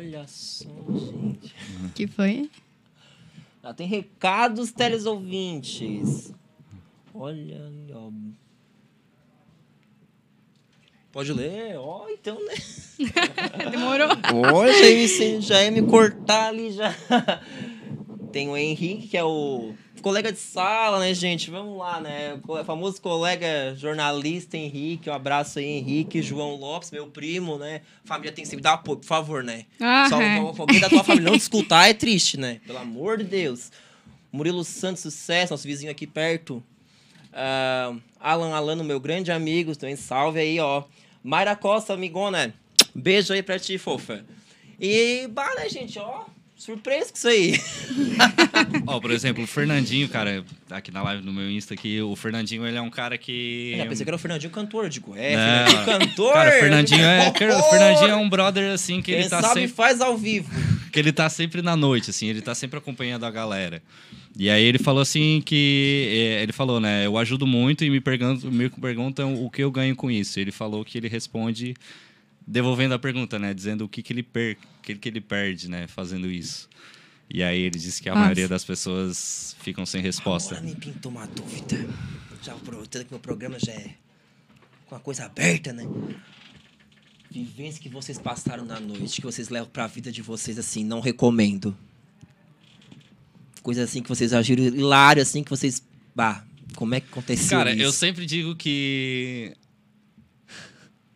Olha 0.00 0.26
só, 0.26 0.64
gente. 0.88 1.54
que 1.94 2.06
foi? 2.06 2.48
Já 3.62 3.74
tem 3.74 3.86
recados 3.86 4.72
teleouvintes. 4.72 6.32
Olha, 7.12 7.70
ó. 7.92 8.10
Pode 11.12 11.34
ler? 11.34 11.76
Ó, 11.76 12.06
oh, 12.06 12.08
então, 12.08 12.42
né? 12.46 12.54
Demorou. 13.70 14.08
Ia 14.66 14.94
me, 14.96 15.40
já 15.42 15.62
ia 15.64 15.70
me 15.70 15.82
cortar 15.82 16.48
ali 16.48 16.72
já. 16.72 16.94
Tem 18.32 18.48
o 18.48 18.56
Henrique, 18.56 19.06
que 19.08 19.18
é 19.18 19.24
o 19.24 19.74
colega 20.00 20.32
de 20.32 20.38
sala, 20.38 20.98
né, 20.98 21.12
gente? 21.14 21.50
Vamos 21.50 21.78
lá, 21.78 22.00
né? 22.00 22.38
O 22.46 22.64
famoso 22.64 23.00
colega 23.00 23.74
jornalista 23.76 24.56
Henrique. 24.56 25.10
Um 25.10 25.14
abraço 25.14 25.58
aí, 25.58 25.66
Henrique. 25.66 26.22
João 26.22 26.56
Lopes, 26.56 26.90
meu 26.90 27.06
primo, 27.06 27.58
né? 27.58 27.82
Família 28.04 28.32
tem 28.32 28.42
que 28.42 28.50
sempre 28.50 28.62
dar 28.62 28.74
apoio, 28.74 28.98
por 28.98 29.06
favor, 29.06 29.42
né? 29.42 29.66
Só 30.08 30.20
é. 30.20 30.38
alguém 30.38 30.80
da 30.80 30.88
tua 30.88 31.04
família 31.04 31.30
não 31.30 31.38
te 31.38 31.42
escutar 31.42 31.88
é 31.88 31.94
triste, 31.94 32.36
né? 32.36 32.60
Pelo 32.66 32.78
amor 32.78 33.18
de 33.18 33.24
Deus. 33.24 33.70
Murilo 34.32 34.64
Santos, 34.64 35.02
sucesso, 35.02 35.52
nosso 35.52 35.66
vizinho 35.66 35.90
aqui 35.90 36.06
perto. 36.06 36.62
Uh, 37.32 38.00
Alan 38.18 38.54
Alano, 38.54 38.84
meu 38.84 39.00
grande 39.00 39.32
amigo, 39.32 39.74
também 39.76 39.96
salve 39.96 40.40
aí, 40.40 40.60
ó. 40.60 40.84
Mayra 41.22 41.56
Costa, 41.56 41.94
amigona. 41.94 42.54
Beijo 42.94 43.32
aí 43.32 43.42
pra 43.42 43.58
ti, 43.58 43.78
fofa. 43.78 44.24
E, 44.80 45.28
bah, 45.28 45.54
né, 45.56 45.68
gente, 45.68 45.98
ó. 45.98 46.24
Surpreso 46.60 47.10
com 47.10 47.16
isso 47.16 47.26
aí. 47.26 47.58
Ó, 48.86 48.98
oh, 48.98 49.00
por 49.00 49.10
exemplo, 49.12 49.42
o 49.42 49.46
Fernandinho, 49.46 50.06
cara, 50.10 50.44
aqui 50.70 50.90
na 50.90 51.02
live 51.04 51.24
no 51.24 51.32
meu 51.32 51.50
Insta 51.50 51.72
aqui, 51.72 52.02
o 52.02 52.14
Fernandinho, 52.14 52.66
ele 52.66 52.76
é 52.76 52.82
um 52.82 52.90
cara 52.90 53.16
que... 53.16 53.70
Eu 53.72 53.78
já 53.78 53.86
pensei 53.86 54.04
que 54.04 54.10
era 54.10 54.16
o 54.16 54.18
Fernandinho 54.18 54.52
cantor, 54.52 54.84
eu 54.84 54.90
digo, 54.90 55.16
é, 55.16 55.30
Fernandinho 55.30 55.84
cantor? 55.86 56.32
Cara, 56.34 56.50
o 56.50 56.60
Fernandinho 56.60 57.02
é, 57.02 57.28
o 57.32 57.62
Fernandinho 57.62 58.10
é 58.10 58.16
um 58.16 58.28
brother, 58.28 58.74
assim, 58.74 58.96
que 58.96 59.10
Quem 59.10 59.20
ele 59.20 59.30
tá 59.30 59.40
sabe 59.40 59.60
sempre... 59.60 59.74
faz 59.74 60.02
ao 60.02 60.18
vivo. 60.18 60.50
Que 60.90 60.98
ele 60.98 61.12
tá 61.12 61.30
sempre 61.30 61.62
na 61.62 61.76
noite, 61.76 62.10
assim, 62.10 62.26
ele 62.26 62.42
tá 62.42 62.52
sempre 62.52 62.76
acompanhando 62.76 63.24
a 63.24 63.30
galera. 63.30 63.80
E 64.36 64.50
aí 64.50 64.62
ele 64.62 64.78
falou 64.78 65.00
assim 65.00 65.40
que... 65.40 66.08
É, 66.10 66.42
ele 66.42 66.52
falou, 66.52 66.78
né, 66.78 67.06
eu 67.06 67.16
ajudo 67.16 67.46
muito 67.46 67.84
e 67.84 67.90
me 67.90 68.00
perguntam, 68.00 68.50
me 68.50 68.68
perguntam 68.68 69.42
o 69.42 69.48
que 69.48 69.62
eu 69.62 69.70
ganho 69.70 69.96
com 69.96 70.10
isso. 70.10 70.38
Ele 70.38 70.52
falou 70.52 70.84
que 70.84 70.98
ele 70.98 71.08
responde 71.08 71.74
devolvendo 72.50 72.94
a 72.94 72.98
pergunta, 72.98 73.38
né? 73.38 73.54
Dizendo 73.54 73.84
o 73.84 73.88
que, 73.88 74.02
que, 74.02 74.12
ele, 74.12 74.24
per 74.24 74.58
que, 74.82 74.96
que 74.96 75.08
ele 75.08 75.20
perde, 75.20 75.70
né? 75.70 75.86
Fazendo 75.86 76.28
isso. 76.28 76.68
E 77.32 77.44
aí 77.44 77.60
ele 77.60 77.78
disse 77.78 78.02
que 78.02 78.08
a 78.08 78.12
Nossa. 78.12 78.24
maioria 78.24 78.48
das 78.48 78.64
pessoas 78.64 79.56
ficam 79.60 79.86
sem 79.86 80.02
resposta. 80.02 80.56
Agora 80.56 80.68
me 80.68 80.74
pintou 80.74 81.12
uma 81.12 81.26
dúvida. 81.28 81.88
Já 82.42 82.54
aproveitando 82.54 83.04
que 83.04 83.12
meu 83.12 83.20
programa 83.20 83.56
já 83.58 83.72
é 83.72 83.94
com 84.86 84.96
uma 84.96 85.00
coisa 85.00 85.26
aberta, 85.26 85.72
né? 85.72 85.86
Vivência 87.30 87.80
que 87.80 87.88
vocês 87.88 88.18
passaram 88.18 88.64
na 88.64 88.80
noite, 88.80 89.20
que 89.20 89.26
vocês 89.26 89.48
levam 89.48 89.68
pra 89.70 89.86
vida 89.86 90.10
de 90.10 90.20
vocês, 90.20 90.58
assim, 90.58 90.84
não 90.84 90.98
recomendo. 90.98 91.76
Coisa 93.62 93.84
assim 93.84 94.02
que 94.02 94.08
vocês 94.08 94.32
agiram 94.32 94.64
hilário, 94.64 95.22
assim, 95.22 95.44
que 95.44 95.50
vocês. 95.50 95.80
Bah, 96.12 96.44
como 96.74 96.94
é 96.96 97.00
que 97.00 97.06
aconteceu 97.08 97.58
Cara, 97.58 97.70
isso? 97.72 97.82
eu 97.82 97.92
sempre 97.92 98.26
digo 98.26 98.56
que 98.56 99.54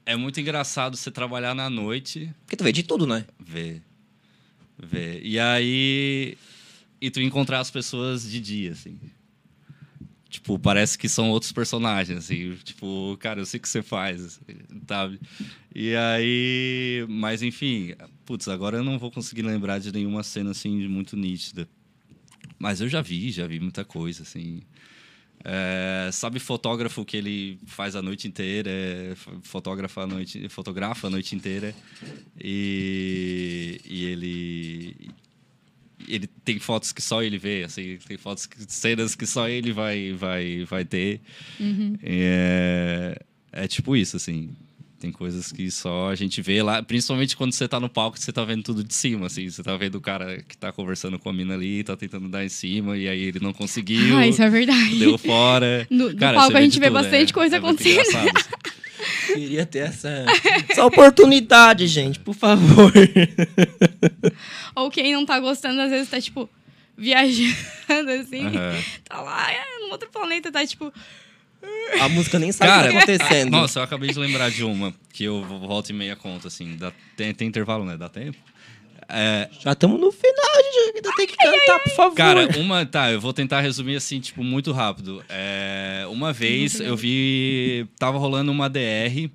é 0.06 0.16
muito 0.16 0.40
engraçado 0.40 0.96
você 0.96 1.10
trabalhar 1.10 1.54
na 1.54 1.70
noite. 1.70 2.32
Porque 2.44 2.56
tu 2.56 2.64
vê 2.64 2.72
de 2.72 2.82
tudo, 2.82 3.06
né? 3.06 3.24
Vê. 3.38 3.80
Vê. 4.78 5.20
E 5.22 5.38
aí. 5.38 6.36
E 7.00 7.10
tu 7.10 7.20
encontrar 7.20 7.60
as 7.60 7.70
pessoas 7.70 8.28
de 8.28 8.40
dia, 8.40 8.72
assim. 8.72 8.98
Tipo, 10.28 10.58
parece 10.58 10.98
que 10.98 11.08
são 11.08 11.30
outros 11.30 11.52
personagens, 11.52 12.18
assim. 12.18 12.56
Tipo, 12.64 13.16
cara, 13.20 13.40
eu 13.40 13.46
sei 13.46 13.58
o 13.58 13.62
que 13.62 13.68
você 13.68 13.82
faz, 13.82 14.24
assim, 14.24 14.40
sabe? 14.88 15.20
E 15.74 15.94
aí. 15.94 17.06
Mas 17.08 17.42
enfim, 17.42 17.94
putz, 18.24 18.48
agora 18.48 18.78
eu 18.78 18.84
não 18.84 18.98
vou 18.98 19.10
conseguir 19.10 19.42
lembrar 19.42 19.78
de 19.78 19.92
nenhuma 19.92 20.22
cena, 20.22 20.50
assim, 20.50 20.88
muito 20.88 21.16
nítida. 21.16 21.68
Mas 22.58 22.80
eu 22.80 22.88
já 22.88 23.00
vi, 23.00 23.30
já 23.30 23.46
vi 23.46 23.60
muita 23.60 23.84
coisa, 23.84 24.22
assim. 24.22 24.62
É, 25.46 26.08
sabe 26.10 26.40
fotógrafo 26.40 27.04
que 27.04 27.18
ele 27.18 27.58
faz 27.66 27.94
a 27.94 28.00
noite 28.00 28.26
inteira, 28.26 28.70
é, 28.70 29.14
fotógrafa 29.42 30.02
a 30.02 30.06
noite, 30.06 30.48
fotografa 30.48 31.06
a 31.06 31.10
noite 31.10 31.36
inteira 31.36 31.74
e, 32.40 33.78
e 33.84 34.04
ele 34.06 35.10
ele 36.08 36.26
tem 36.26 36.58
fotos 36.58 36.92
que 36.92 37.02
só 37.02 37.22
ele 37.22 37.38
vê, 37.38 37.64
assim, 37.64 37.98
tem 38.06 38.16
fotos 38.16 38.46
que, 38.46 38.56
cenas 38.72 39.14
que 39.14 39.26
só 39.26 39.48
ele 39.48 39.72
vai 39.72 40.12
vai 40.12 40.64
vai 40.64 40.84
ter. 40.84 41.20
Uhum. 41.60 41.98
É, 42.02 43.18
é 43.52 43.68
tipo 43.68 43.94
isso, 43.94 44.16
assim. 44.16 44.50
Tem 45.04 45.12
coisas 45.12 45.52
que 45.52 45.70
só 45.70 46.08
a 46.08 46.14
gente 46.14 46.40
vê 46.40 46.62
lá, 46.62 46.82
principalmente 46.82 47.36
quando 47.36 47.52
você 47.52 47.68
tá 47.68 47.78
no 47.78 47.90
palco, 47.90 48.18
você 48.18 48.32
tá 48.32 48.42
vendo 48.42 48.62
tudo 48.62 48.82
de 48.82 48.94
cima, 48.94 49.26
assim. 49.26 49.50
Você 49.50 49.62
tá 49.62 49.76
vendo 49.76 49.96
o 49.96 50.00
cara 50.00 50.42
que 50.48 50.56
tá 50.56 50.72
conversando 50.72 51.18
com 51.18 51.28
a 51.28 51.32
mina 51.32 51.52
ali, 51.52 51.84
tá 51.84 51.94
tentando 51.94 52.26
dar 52.26 52.42
em 52.42 52.48
cima, 52.48 52.96
e 52.96 53.06
aí 53.06 53.20
ele 53.24 53.38
não 53.38 53.52
conseguiu. 53.52 54.16
Ah, 54.16 54.26
isso 54.26 54.42
é 54.42 54.48
verdade. 54.48 54.98
Deu 54.98 55.18
fora. 55.18 55.86
No, 55.90 56.16
cara, 56.16 56.32
no 56.32 56.38
palco 56.38 56.56
a 56.56 56.62
gente 56.62 56.80
vê 56.80 56.86
tudo, 56.86 56.94
bastante 56.94 57.30
é, 57.30 57.34
coisa 57.34 57.56
é 57.56 57.58
acontecendo. 57.58 58.00
Assim. 58.00 59.34
Queria 59.34 59.66
ter 59.66 59.80
essa, 59.80 60.24
essa 60.70 60.86
oportunidade, 60.86 61.86
gente, 61.86 62.18
por 62.18 62.34
favor. 62.34 62.90
Ou 64.74 64.90
quem 64.90 65.12
não 65.12 65.26
tá 65.26 65.38
gostando, 65.38 65.82
às 65.82 65.90
vezes 65.90 66.08
tá, 66.08 66.18
tipo, 66.18 66.48
viajando, 66.96 68.10
assim. 68.22 68.46
Uhum. 68.46 68.82
Tá 69.06 69.20
lá, 69.20 69.52
é, 69.52 69.80
no 69.80 69.90
outro 69.90 70.08
planeta, 70.10 70.50
tá, 70.50 70.66
tipo 70.66 70.90
a 72.00 72.08
música 72.08 72.38
nem 72.38 72.52
sabe 72.52 72.70
Cara, 72.70 72.82
o 72.82 72.86
que 72.86 73.06
tá 73.06 73.12
acontecendo. 73.14 73.50
Nossa, 73.50 73.78
eu 73.78 73.82
acabei 73.82 74.10
de 74.10 74.18
lembrar 74.18 74.50
de 74.50 74.64
uma 74.64 74.94
que 75.12 75.24
eu 75.24 75.42
volto 75.44 75.90
e 75.90 75.92
meia 75.92 76.16
conta, 76.16 76.48
assim. 76.48 76.76
Dá, 76.76 76.92
tem, 77.16 77.32
tem 77.34 77.48
intervalo, 77.48 77.84
né? 77.84 77.96
Dá 77.96 78.08
tempo? 78.08 78.38
É... 79.08 79.48
Já 79.60 79.72
estamos 79.72 80.00
no 80.00 80.10
final, 80.10 80.54
gente. 80.56 80.96
Ainda 80.96 81.16
tem 81.16 81.26
que 81.26 81.36
cantar, 81.36 81.78
por 81.80 81.92
favor. 81.92 82.16
Cara, 82.16 82.48
uma. 82.58 82.86
Tá, 82.86 83.12
eu 83.12 83.20
vou 83.20 83.32
tentar 83.32 83.60
resumir 83.60 83.96
assim, 83.96 84.20
tipo, 84.20 84.42
muito 84.42 84.72
rápido. 84.72 85.24
É, 85.28 86.06
uma 86.10 86.32
vez 86.32 86.80
eu 86.80 86.96
vi. 86.96 87.86
Tava 87.98 88.18
rolando 88.18 88.50
uma 88.50 88.68
DR, 88.68 89.30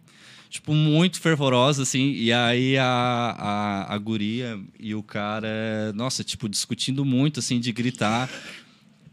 tipo, 0.50 0.74
muito 0.74 1.20
fervorosa, 1.20 1.84
assim. 1.84 2.12
E 2.12 2.34
aí 2.34 2.78
a, 2.78 2.86
a, 2.86 3.94
a 3.94 3.98
guria 3.98 4.60
e 4.80 4.96
o 4.96 5.04
cara, 5.04 5.94
nossa, 5.94 6.24
tipo, 6.24 6.50
discutindo 6.50 7.06
muito, 7.06 7.40
assim, 7.40 7.60
de 7.60 7.72
gritar. 7.72 8.30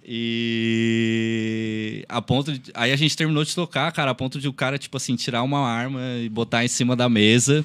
E 0.08 2.04
a 2.08 2.22
ponto 2.22 2.52
de... 2.52 2.70
Aí 2.74 2.92
a 2.92 2.96
gente 2.96 3.16
terminou 3.16 3.42
de 3.42 3.52
tocar, 3.52 3.90
cara, 3.90 4.12
a 4.12 4.14
ponto 4.14 4.38
de 4.38 4.46
o 4.46 4.52
cara, 4.52 4.78
tipo 4.78 4.96
assim, 4.96 5.16
tirar 5.16 5.42
uma 5.42 5.58
arma 5.68 6.00
e 6.22 6.28
botar 6.28 6.64
em 6.64 6.68
cima 6.68 6.94
da 6.94 7.08
mesa. 7.08 7.64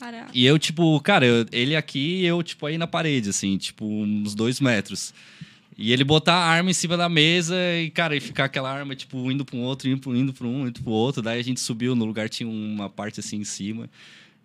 Caraca. 0.00 0.30
E 0.34 0.44
eu, 0.44 0.58
tipo, 0.58 0.98
cara, 1.00 1.24
eu, 1.24 1.46
ele 1.52 1.76
aqui 1.76 2.22
e 2.22 2.26
eu, 2.26 2.42
tipo, 2.42 2.66
aí 2.66 2.76
na 2.76 2.88
parede, 2.88 3.30
assim, 3.30 3.56
tipo, 3.56 3.86
uns 3.86 4.34
dois 4.34 4.60
metros. 4.60 5.14
E 5.78 5.92
ele 5.92 6.02
botar 6.02 6.34
a 6.34 6.44
arma 6.44 6.70
em 6.70 6.74
cima 6.74 6.96
da 6.96 7.08
mesa 7.08 7.54
e, 7.80 7.88
cara, 7.90 8.16
e 8.16 8.20
ficar 8.20 8.46
aquela 8.46 8.72
arma, 8.72 8.96
tipo, 8.96 9.30
indo 9.30 9.44
para 9.44 9.56
um 9.56 9.62
outro, 9.62 9.88
indo 9.88 10.00
para 10.00 10.10
um, 10.10 10.66
indo 10.66 10.82
para 10.82 10.90
o 10.90 10.92
outro. 10.92 11.22
Daí 11.22 11.38
a 11.38 11.44
gente 11.44 11.60
subiu, 11.60 11.94
no 11.94 12.04
lugar 12.04 12.28
tinha 12.28 12.48
uma 12.48 12.90
parte 12.90 13.20
assim 13.20 13.36
em 13.36 13.44
cima 13.44 13.88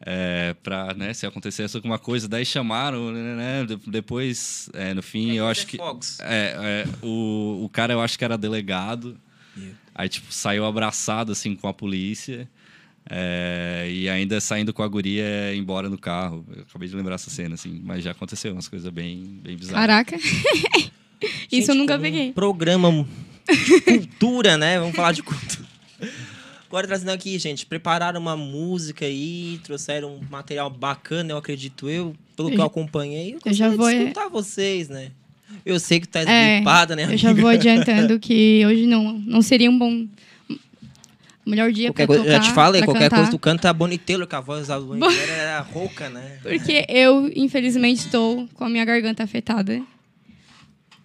é, 0.01 0.55
para 0.63 0.93
né, 0.93 1.13
se 1.13 1.25
acontecesse 1.25 1.75
alguma 1.75 1.99
coisa. 1.99 2.27
Daí 2.27 2.45
chamaram, 2.45 3.11
né, 3.11 3.35
né 3.65 3.77
depois, 3.87 4.69
é, 4.73 4.93
no 4.93 5.01
fim, 5.01 5.31
é, 5.31 5.35
eu 5.35 5.47
acho 5.47 5.67
que 5.67 5.77
é, 6.21 6.85
é, 6.85 6.85
o, 7.05 7.63
o 7.65 7.69
cara 7.69 7.93
eu 7.93 8.01
acho 8.01 8.17
que 8.17 8.23
era 8.23 8.37
delegado. 8.37 9.17
Yeah. 9.57 9.77
Aí 9.95 10.09
tipo 10.09 10.31
saiu 10.31 10.65
abraçado 10.65 11.31
assim 11.31 11.55
com 11.55 11.67
a 11.67 11.73
polícia. 11.73 12.47
É, 13.11 13.87
e 13.89 14.07
ainda 14.07 14.39
saindo 14.39 14.71
com 14.71 14.83
a 14.83 14.87
guria 14.87 15.55
embora 15.55 15.89
no 15.89 15.97
carro. 15.97 16.45
Eu 16.55 16.61
acabei 16.61 16.87
de 16.87 16.95
lembrar 16.95 17.15
essa 17.15 17.29
cena, 17.29 17.55
assim, 17.55 17.81
mas 17.83 18.03
já 18.03 18.11
aconteceu 18.11 18.53
umas 18.53 18.67
coisas 18.67 18.91
bem, 18.91 19.39
bem 19.41 19.57
bizarras. 19.57 19.81
Caraca! 19.81 20.17
Isso 21.51 21.71
eu 21.71 21.75
nunca 21.75 21.97
peguei. 21.97 22.29
Um 22.29 22.33
programa 22.33 23.05
de 23.47 23.81
cultura, 23.81 24.57
né? 24.57 24.79
Vamos 24.79 24.95
falar 24.95 25.11
de 25.11 25.23
cultura. 25.23 25.67
Agora 26.69 26.85
trazendo 26.85 27.09
aqui, 27.09 27.39
gente, 27.39 27.65
prepararam 27.65 28.21
uma 28.21 28.37
música 28.37 29.03
aí, 29.03 29.59
trouxeram 29.63 30.17
um 30.17 30.21
material 30.29 30.69
bacana, 30.69 31.31
eu 31.31 31.37
acredito 31.37 31.89
eu, 31.89 32.15
pelo 32.37 32.49
eu 32.49 32.53
que 32.53 32.61
eu 32.61 32.65
acompanhei. 32.65 33.33
Eu, 33.33 33.39
eu 33.43 33.53
já 33.53 33.69
vou 33.69 33.89
escutar 33.89 34.27
é... 34.27 34.29
vocês, 34.29 34.87
né? 34.87 35.09
Eu 35.65 35.79
sei 35.79 35.99
que 35.99 36.07
tá 36.07 36.19
esgripada, 36.19 36.93
é, 36.93 36.95
né? 36.95 37.03
Amiga? 37.05 37.15
Eu 37.15 37.17
já 37.17 37.33
vou 37.33 37.49
adiantando 37.49 38.19
que 38.19 38.63
hoje 38.67 38.85
não, 38.85 39.13
não 39.13 39.41
seria 39.41 39.67
um 39.67 39.79
bom 39.79 40.07
melhor 41.43 41.71
dia 41.71 41.89
qualquer 41.89 42.05
pra 42.05 42.17
coisa, 42.17 42.23
tocar, 42.23 42.43
Já 42.43 42.49
te 42.49 42.53
falei, 42.53 42.83
qualquer 42.83 43.03
cantar. 43.05 43.15
coisa 43.15 43.31
tu 43.31 43.39
canta 43.39 43.69
a 43.71 43.73
Bonnie 43.73 43.97
Taylor, 43.97 44.27
que 44.27 44.35
a 44.35 44.39
voz 44.39 44.67
da 44.67 44.79
Taylor 44.79 45.11
era 45.11 45.61
rouca, 45.61 46.07
né? 46.07 46.37
Porque 46.43 46.85
eu, 46.87 47.31
infelizmente, 47.35 48.05
estou 48.05 48.47
com 48.53 48.63
a 48.63 48.69
minha 48.69 48.85
garganta 48.85 49.23
afetada. 49.23 49.81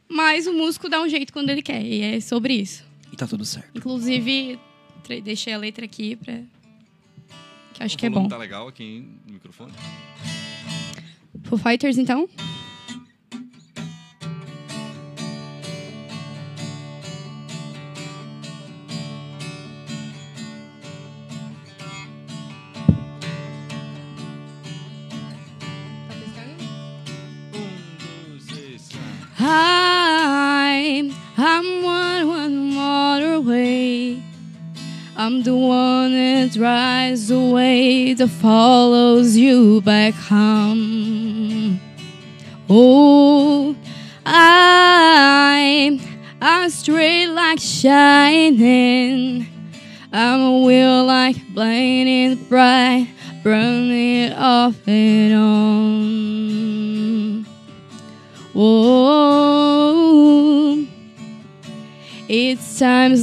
Mas 0.07 0.47
o 0.47 0.53
músico 0.53 0.91
dá 0.91 1.01
um 1.01 1.09
jeito 1.09 1.33
quando 1.33 1.49
ele 1.49 1.63
quer, 1.63 1.83
e 1.83 2.03
é 2.03 2.21
sobre 2.21 2.53
isso. 2.53 2.85
E 3.11 3.17
tá 3.17 3.27
tudo 3.27 3.47
certo. 3.47 3.71
Inclusive, 3.75 4.59
deixei 5.23 5.53
a 5.53 5.59
letra 5.59 5.85
aqui 5.85 6.17
pra. 6.17 6.41
Que 7.75 7.83
acho 7.83 7.97
o 7.97 7.99
que 7.99 8.07
é 8.07 8.11
bom. 8.11 8.29
tá 8.29 8.37
legal 8.37 8.69
aqui 8.69 9.05
no 9.27 9.35
microfone. 9.35 9.73
Foo 11.45 11.59
Fighters, 11.59 11.99
então? 11.99 12.29
I'm 35.27 35.43
the 35.43 35.57
one 35.57 36.13
that 36.13 36.53
drives 36.53 37.29
the 37.29 37.41
way 37.41 38.13
that 38.13 38.29
follows 38.29 39.39
you 39.39 39.81
back 39.81 40.13
home. 40.13 41.81
Oh, 42.69 43.75
I 44.27 45.99
I'm 46.43 46.69
straight 46.69 47.29
like 47.29 47.59
shining. 47.59 49.47
I'm 50.13 50.41
a 50.43 50.59
wheel 50.59 51.07
like 51.07 51.37
blinding 51.55 52.45
bright, 52.45 53.09
burning 53.43 54.31
off 54.35 54.77
and 54.87 55.24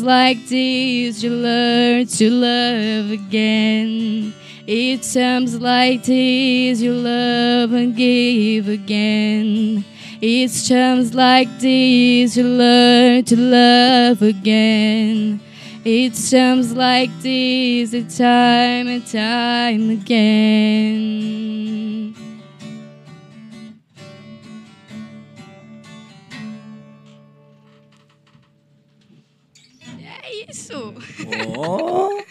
Times 0.01 0.07
like 0.07 0.47
these 0.47 1.23
you 1.23 1.29
learn 1.29 2.07
to 2.07 2.29
love 2.31 3.11
again. 3.11 4.33
It's 4.65 5.13
times 5.13 5.61
like 5.61 6.03
these 6.05 6.81
you 6.81 6.91
love 6.95 7.71
and 7.73 7.95
give 7.95 8.67
again. 8.67 9.85
It's 10.19 10.67
times 10.67 11.13
like 11.13 11.59
these 11.59 12.35
you 12.35 12.45
learn 12.45 13.25
to 13.25 13.37
love 13.37 14.23
again. 14.23 15.39
It's 15.85 16.31
times 16.31 16.73
like 16.73 17.11
these, 17.21 17.91
time 18.17 18.87
and 18.87 19.05
time 19.05 19.91
again. 19.91 21.51
Isso. 30.51 30.73
Oh. 31.57 32.23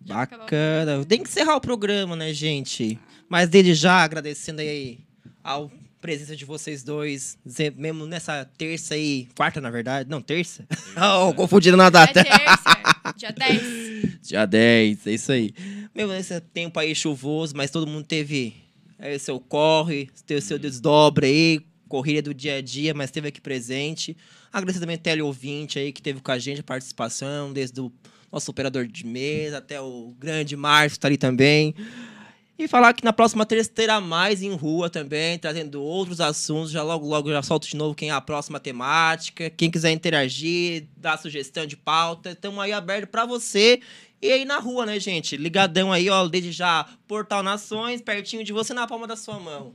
Bacana. 0.00 1.04
Tem 1.04 1.22
que 1.22 1.28
encerrar 1.28 1.56
o 1.56 1.60
programa, 1.60 2.14
né, 2.14 2.32
gente? 2.32 2.98
Mas 3.28 3.48
desde 3.48 3.74
já 3.74 4.02
agradecendo 4.02 4.60
aí 4.60 5.00
a 5.42 5.66
presença 6.00 6.36
de 6.36 6.44
vocês 6.44 6.84
dois, 6.84 7.36
mesmo 7.76 8.06
nessa 8.06 8.44
terça 8.56 8.94
aí, 8.94 9.28
quarta 9.36 9.60
na 9.60 9.70
verdade, 9.70 10.08
não, 10.08 10.20
terça? 10.20 10.64
oh, 10.96 11.34
confundindo 11.34 11.76
na 11.76 11.90
data. 11.90 12.20
É 12.20 12.24
terça, 12.24 13.14
dia 13.16 13.32
10. 13.34 14.20
Dia 14.22 14.46
10, 14.46 15.06
é 15.06 15.10
isso 15.12 15.32
aí. 15.32 15.54
Mesmo 15.94 16.12
nesse 16.12 16.40
tempo 16.40 16.78
aí 16.78 16.94
chuvoso, 16.94 17.56
mas 17.56 17.70
todo 17.70 17.86
mundo 17.86 18.04
teve 18.04 18.54
é, 18.98 19.18
seu 19.18 19.40
corre, 19.40 20.08
teve 20.26 20.40
seu 20.40 20.58
desdobre 20.58 21.26
aí, 21.26 21.60
corrida 21.88 22.22
do 22.22 22.34
dia 22.34 22.56
a 22.56 22.62
dia, 22.62 22.94
mas 22.94 23.10
teve 23.10 23.28
aqui 23.28 23.40
presente. 23.40 24.16
Agradecer 24.52 24.80
também 24.80 24.96
o 24.96 25.00
teleouvinte 25.00 25.78
aí 25.78 25.92
que 25.92 26.02
teve 26.02 26.20
com 26.20 26.30
a 26.30 26.38
gente 26.38 26.60
a 26.60 26.64
participação, 26.64 27.52
desde 27.52 27.80
o 27.80 27.92
nosso 28.30 28.50
operador 28.50 28.86
de 28.86 29.06
mesa 29.06 29.58
até 29.58 29.80
o 29.80 30.14
grande 30.18 30.56
Márcio 30.56 30.98
tá 30.98 31.08
ali 31.08 31.16
também. 31.16 31.74
E 32.58 32.66
falar 32.66 32.94
que 32.94 33.04
na 33.04 33.12
próxima 33.12 33.44
terça 33.44 33.70
terá 33.70 34.00
mais 34.00 34.42
em 34.42 34.54
rua 34.54 34.88
também, 34.88 35.38
trazendo 35.38 35.82
outros 35.82 36.22
assuntos. 36.22 36.70
Já 36.70 36.82
logo, 36.82 37.06
logo 37.06 37.30
já 37.30 37.42
solto 37.42 37.68
de 37.68 37.76
novo 37.76 37.94
quem 37.94 38.08
é 38.08 38.12
a 38.12 38.20
próxima 38.20 38.58
temática. 38.58 39.50
Quem 39.50 39.70
quiser 39.70 39.90
interagir, 39.90 40.86
dar 40.96 41.18
sugestão 41.18 41.66
de 41.66 41.76
pauta, 41.76 42.30
estamos 42.30 42.58
aí 42.58 42.72
aberto 42.72 43.10
para 43.10 43.26
você. 43.26 43.80
E 44.22 44.32
aí 44.32 44.46
na 44.46 44.58
rua, 44.58 44.86
né, 44.86 44.98
gente? 44.98 45.36
Ligadão 45.36 45.92
aí, 45.92 46.08
ó, 46.08 46.26
desde 46.26 46.50
já, 46.50 46.86
Portal 47.06 47.42
Nações, 47.42 48.00
pertinho 48.00 48.42
de 48.42 48.54
você, 48.54 48.72
na 48.72 48.86
palma 48.86 49.06
da 49.06 49.16
sua 49.16 49.38
mão. 49.38 49.74